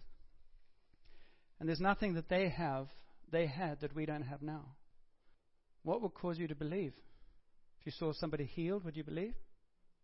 And 1.59 1.69
there's 1.69 1.81
nothing 1.81 2.15
that 2.15 2.29
they 2.29 2.49
have, 2.49 2.89
they 3.31 3.47
had 3.47 3.81
that 3.81 3.95
we 3.95 4.07
don't 4.07 4.23
have 4.23 4.43
now. 4.43 4.77
What 5.83 6.03
would 6.03 6.15
cause 6.15 6.39
you 6.39 6.49
to 6.49 6.55
believe? 6.55 6.93
If 7.81 7.87
you 7.87 7.93
saw 7.93 8.13
somebody 8.13 8.45
healed, 8.45 8.85
would 8.85 8.97
you 8.97 9.05
believe? 9.05 9.35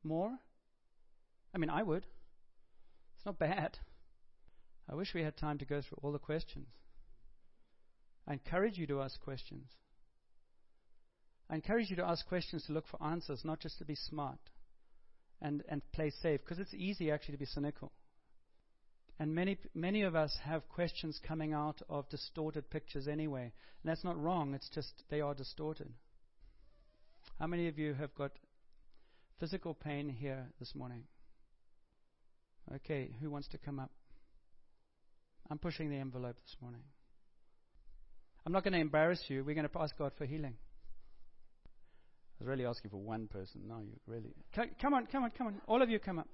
More? 0.03 0.39
I 1.55 1.59
mean, 1.59 1.71
I 1.71 1.83
would. 1.83 2.07
It's 3.17 3.27
not 3.27 3.39
bad. 3.39 3.79
I 4.89 4.95
wish 4.95 5.15
we 5.15 5.23
had 5.23 5.37
time 5.37 5.59
to 5.59 5.65
go 5.65 5.81
through 5.83 5.99
all 6.03 6.13
the 6.13 6.19
questions. 6.19 6.69
I 8.29 8.33
encourage 8.33 8.77
you 8.77 8.87
to 8.89 9.03
ask 9.03 9.21
questions. 9.21 9.69
I 11.49 11.55
encourage 11.55 11.91
you 11.91 11.97
to 11.97 12.05
ask 12.05 12.27
questions 12.27 12.65
to 12.67 12.73
look 12.73 12.87
for 12.89 13.03
answers, 13.03 13.43
not 13.45 13.61
just 13.61 13.79
to 13.79 13.85
be 13.85 13.95
smart 13.95 14.39
and, 15.41 15.63
and 15.69 15.81
play 15.93 16.11
safe, 16.23 16.41
because 16.41 16.59
it's 16.59 16.75
easy 16.75 17.11
actually 17.11 17.33
to 17.33 17.39
be 17.39 17.47
cynical. 17.47 17.93
And 19.19 19.35
many, 19.35 19.57
many 19.75 20.03
of 20.03 20.15
us 20.15 20.37
have 20.45 20.69
questions 20.69 21.21
coming 21.27 21.53
out 21.53 21.81
of 21.89 22.09
distorted 22.11 22.69
pictures 22.69 23.09
anyway. 23.09 23.45
And 23.83 23.91
that's 23.91 24.05
not 24.05 24.21
wrong, 24.21 24.55
it's 24.55 24.69
just 24.69 25.05
they 25.09 25.21
are 25.21 25.35
distorted. 25.35 25.89
How 27.39 27.47
many 27.47 27.69
of 27.69 27.79
you 27.79 27.95
have 27.95 28.15
got 28.15 28.33
physical 29.39 29.75
pain 29.75 30.09
here 30.09 30.47
this 30.59 30.75
morning? 30.75 31.05
Okay, 32.75 33.11
who 33.21 33.31
wants 33.31 33.49
to 33.49 33.59
come 33.59 33.79
up? 33.79 33.91
I'm 35.49 35.59
pushing 35.59 35.91
the 35.91 35.97
envelope 35.97 36.37
this 36.45 36.57
morning. 36.61 36.83
I'm 38.47 38.53
not 38.53 38.63
going 38.63 38.75
to 38.75 38.79
embarrass 38.79 39.21
you. 39.27 39.43
We're 39.45 39.57
going 39.57 39.69
to 39.69 39.79
ask 39.81 39.99
God 39.99 40.13
for 40.17 40.25
healing. 40.25 40.55
I 42.39 42.45
was 42.45 42.49
really 42.49 42.65
asking 42.65 42.93
for 42.93 42.99
one 42.99 43.27
person. 43.27 43.63
No, 43.67 43.81
you 43.81 43.99
really. 44.07 44.35
Come 44.81 44.95
on, 44.95 45.07
come 45.07 45.25
on, 45.25 45.33
come 45.37 45.49
on. 45.49 45.61
All 45.67 45.83
of 45.83 45.91
you 45.91 45.99
come 45.99 46.21
up. 46.21 46.29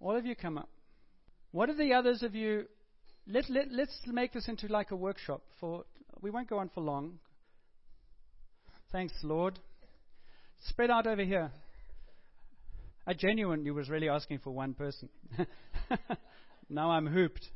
All 0.00 0.16
of 0.16 0.24
you 0.24 0.34
come 0.34 0.56
up. 0.56 0.70
What 1.50 1.68
are 1.68 1.76
the 1.76 1.92
others 1.92 2.22
of 2.22 2.34
you? 2.34 2.64
Let, 3.26 3.50
let, 3.50 3.70
let's 3.70 3.94
make 4.06 4.32
this 4.32 4.48
into 4.48 4.68
like 4.68 4.90
a 4.90 4.96
workshop 4.96 5.42
for 5.60 5.84
we 6.22 6.30
won't 6.30 6.48
go 6.48 6.58
on 6.58 6.70
for 6.74 6.80
long. 6.80 7.18
Thanks, 8.90 9.12
Lord. 9.22 9.58
Spread 10.68 10.90
out 10.90 11.06
over 11.06 11.24
here. 11.24 11.50
I 13.06 13.12
genuinely 13.12 13.70
was 13.70 13.90
really 13.90 14.08
asking 14.08 14.38
for 14.38 14.50
one 14.50 14.72
person. 14.72 15.10
now 16.70 16.90
I'm 16.90 17.06
hooped. 17.06 17.50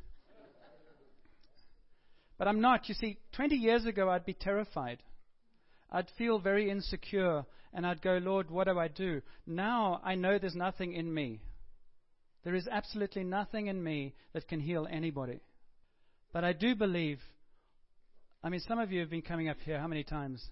But 2.39 2.47
I'm 2.47 2.61
not. 2.61 2.89
You 2.89 2.95
see, 2.95 3.19
20 3.33 3.55
years 3.55 3.85
ago, 3.85 4.09
I'd 4.09 4.25
be 4.25 4.33
terrified. 4.33 5.03
I'd 5.91 6.09
feel 6.17 6.39
very 6.39 6.71
insecure, 6.71 7.45
and 7.73 7.85
I'd 7.85 8.01
go, 8.01 8.17
Lord, 8.17 8.49
what 8.49 8.67
do 8.67 8.79
I 8.79 8.87
do? 8.87 9.21
Now 9.45 9.99
I 10.03 10.15
know 10.15 10.39
there's 10.39 10.55
nothing 10.55 10.93
in 10.93 11.13
me. 11.13 11.41
There 12.45 12.55
is 12.55 12.67
absolutely 12.71 13.25
nothing 13.25 13.67
in 13.67 13.83
me 13.83 14.15
that 14.33 14.47
can 14.47 14.61
heal 14.61 14.87
anybody. 14.89 15.41
But 16.31 16.45
I 16.45 16.53
do 16.53 16.75
believe, 16.75 17.19
I 18.43 18.49
mean, 18.49 18.61
some 18.61 18.79
of 18.79 18.91
you 18.91 19.01
have 19.01 19.09
been 19.09 19.21
coming 19.21 19.49
up 19.49 19.57
here 19.65 19.79
how 19.79 19.87
many 19.87 20.03
times? 20.03 20.43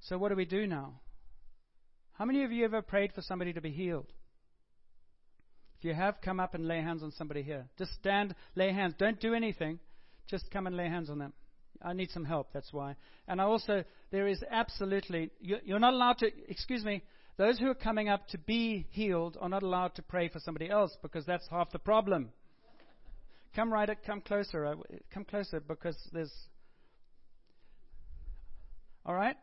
So 0.00 0.18
what 0.18 0.30
do 0.30 0.34
we 0.34 0.46
do 0.46 0.66
now? 0.66 0.94
How 2.14 2.24
many 2.24 2.42
of 2.42 2.50
you 2.50 2.64
ever 2.64 2.82
prayed 2.82 3.12
for 3.12 3.22
somebody 3.22 3.52
to 3.52 3.60
be 3.60 3.70
healed? 3.70 4.12
If 5.78 5.84
you 5.84 5.94
have, 5.94 6.20
come 6.22 6.40
up 6.40 6.54
and 6.54 6.66
lay 6.66 6.80
hands 6.80 7.02
on 7.02 7.12
somebody 7.12 7.42
here. 7.42 7.66
Just 7.78 7.94
stand, 7.94 8.34
lay 8.56 8.72
hands. 8.72 8.94
Don't 8.98 9.20
do 9.20 9.34
anything. 9.34 9.78
Just 10.30 10.50
come 10.50 10.68
and 10.68 10.76
lay 10.76 10.88
hands 10.88 11.10
on 11.10 11.18
them. 11.18 11.32
I 11.82 11.92
need 11.92 12.10
some 12.10 12.24
help, 12.24 12.52
that's 12.52 12.72
why. 12.72 12.94
And 13.26 13.40
I 13.40 13.44
also, 13.44 13.84
there 14.12 14.28
is 14.28 14.42
absolutely, 14.50 15.30
you're 15.40 15.78
not 15.78 15.94
allowed 15.94 16.18
to, 16.18 16.30
excuse 16.48 16.84
me, 16.84 17.02
those 17.36 17.58
who 17.58 17.68
are 17.68 17.74
coming 17.74 18.08
up 18.08 18.28
to 18.28 18.38
be 18.38 18.86
healed 18.90 19.38
are 19.40 19.48
not 19.48 19.62
allowed 19.62 19.94
to 19.96 20.02
pray 20.02 20.28
for 20.28 20.38
somebody 20.40 20.68
else 20.68 20.96
because 21.02 21.24
that's 21.24 21.48
half 21.48 21.72
the 21.72 21.78
problem. 21.78 22.30
Come 23.56 23.72
right, 23.72 23.88
up, 23.88 23.98
come 24.06 24.20
closer, 24.20 24.66
uh, 24.66 24.74
come 25.12 25.24
closer 25.24 25.58
because 25.58 25.96
there's. 26.12 26.32
All 29.04 29.14
right? 29.14 29.36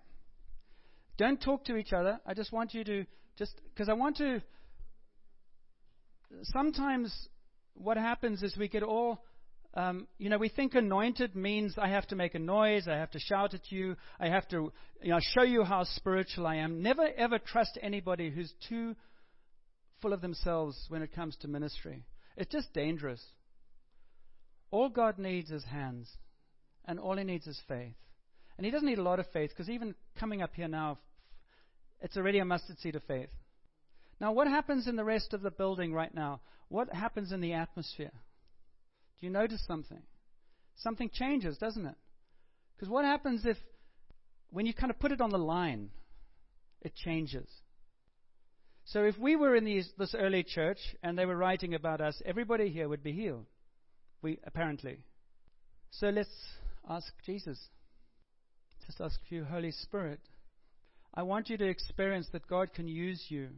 Don't 1.17 1.41
talk 1.41 1.65
to 1.65 1.76
each 1.76 1.91
other. 1.91 2.19
I 2.26 2.34
just 2.34 2.54
want 2.54 2.73
you 2.73 2.84
to, 2.84 3.06
just, 3.38 3.60
because 3.73 3.89
I 3.89 3.93
want 3.93 4.17
to. 4.17 4.41
Sometimes 6.43 7.30
what 7.73 7.97
happens 7.97 8.43
is 8.43 8.56
we 8.56 8.67
get 8.67 8.84
all 8.84 9.23
um, 9.78 10.08
you 10.18 10.30
know, 10.30 10.40
we 10.40 10.50
think 10.50 10.74
anointed 10.74 11.36
means 11.36 11.76
I 11.78 11.90
have 11.90 12.08
to 12.08 12.16
make 12.16 12.34
a 12.34 12.40
noise, 12.40 12.88
I 12.88 12.96
have 12.96 13.12
to 13.12 13.20
shout 13.20 13.54
at 13.54 13.72
you, 13.72 13.96
I 14.20 14.28
have 14.28 14.48
to 14.50 14.74
you 15.04 15.10
know, 15.12 15.20
show 15.22 15.44
you 15.44 15.63
how 15.63 15.84
spiritual 15.84 16.48
I 16.48 16.56
am. 16.56 16.82
Never 16.82 17.08
ever 17.16 17.38
trust 17.38 17.78
anybody 17.84 18.32
who's 18.32 18.52
too 18.68 18.96
full 20.02 20.13
of 20.13 20.22
themselves 20.22 20.76
when 20.90 21.04
it 21.04 21.13
comes 21.13 21.38
to 21.42 21.48
ministry. 21.48 22.06
It's 22.36 22.52
just 22.52 22.74
dangerous. 22.74 23.24
All 24.72 24.90
God 24.90 25.20
needs 25.20 25.52
is 25.52 25.63
hands, 25.63 26.10
and 26.86 27.00
all 27.00 27.16
He 27.16 27.24
needs 27.24 27.46
is 27.46 27.62
faith. 27.68 27.94
And 28.58 28.66
He 28.66 28.72
doesn't 28.72 28.88
need 28.88 28.98
a 28.98 29.04
lot 29.04 29.20
of 29.20 29.28
faith 29.32 29.52
because 29.52 29.70
even 29.70 29.94
coming 30.20 30.42
up 30.42 30.56
here 30.56 30.68
now, 30.68 30.98
it's 32.02 32.18
already 32.18 32.40
a 32.40 32.46
mustard 32.46 32.80
seed 32.80 32.96
of 32.96 33.04
faith. 33.04 33.30
Now, 34.20 34.32
what 34.32 34.48
happens 34.48 34.88
in 34.88 34.96
the 34.96 35.04
rest 35.04 35.36
of 35.36 35.44
the 35.44 35.52
building 35.52 35.94
right 35.94 36.13
now? 36.13 36.42
What 36.68 36.92
happens 36.92 37.32
in 37.32 37.42
the 37.42 37.54
atmosphere? 37.54 38.12
Do 39.20 39.26
you 39.26 39.32
notice 39.32 39.64
something? 39.66 40.02
Something 40.78 41.10
changes, 41.12 41.58
doesn't 41.58 41.86
it? 41.86 41.96
Because 42.76 42.90
what 42.90 43.06
happens 43.06 43.46
if, 43.46 43.58
when 44.52 44.66
you 44.66 44.74
kind 44.74 44.92
of 44.92 45.00
put 45.00 45.12
it 45.12 45.22
on 45.22 45.32
the 45.32 45.38
line, 45.38 45.90
it 46.82 46.94
changes? 46.96 47.48
So 48.86 49.04
if 49.04 49.18
we 49.18 49.36
were 49.36 49.56
in 49.56 49.66
these, 49.66 49.90
this 49.98 50.16
early 50.18 50.44
church 50.44 50.78
and 51.04 51.18
they 51.18 51.26
were 51.26 51.36
writing 51.36 51.74
about 51.74 52.00
us, 52.00 52.22
everybody 52.26 52.70
here 52.70 52.88
would 52.88 53.04
be 53.04 53.12
healed. 53.12 53.46
We 54.22 54.40
apparently. 54.46 55.00
So 55.92 56.10
let's 56.10 56.30
ask 56.88 57.12
Jesus. 57.26 57.60
Just 58.86 59.02
ask 59.02 59.20
you, 59.30 59.44
Holy 59.44 59.72
Spirit. 59.72 60.22
I 61.14 61.24
want 61.24 61.50
you 61.50 61.58
to 61.58 61.68
experience 61.68 62.28
that 62.32 62.48
God 62.48 62.74
can 62.74 62.88
use 62.88 63.26
you 63.30 63.50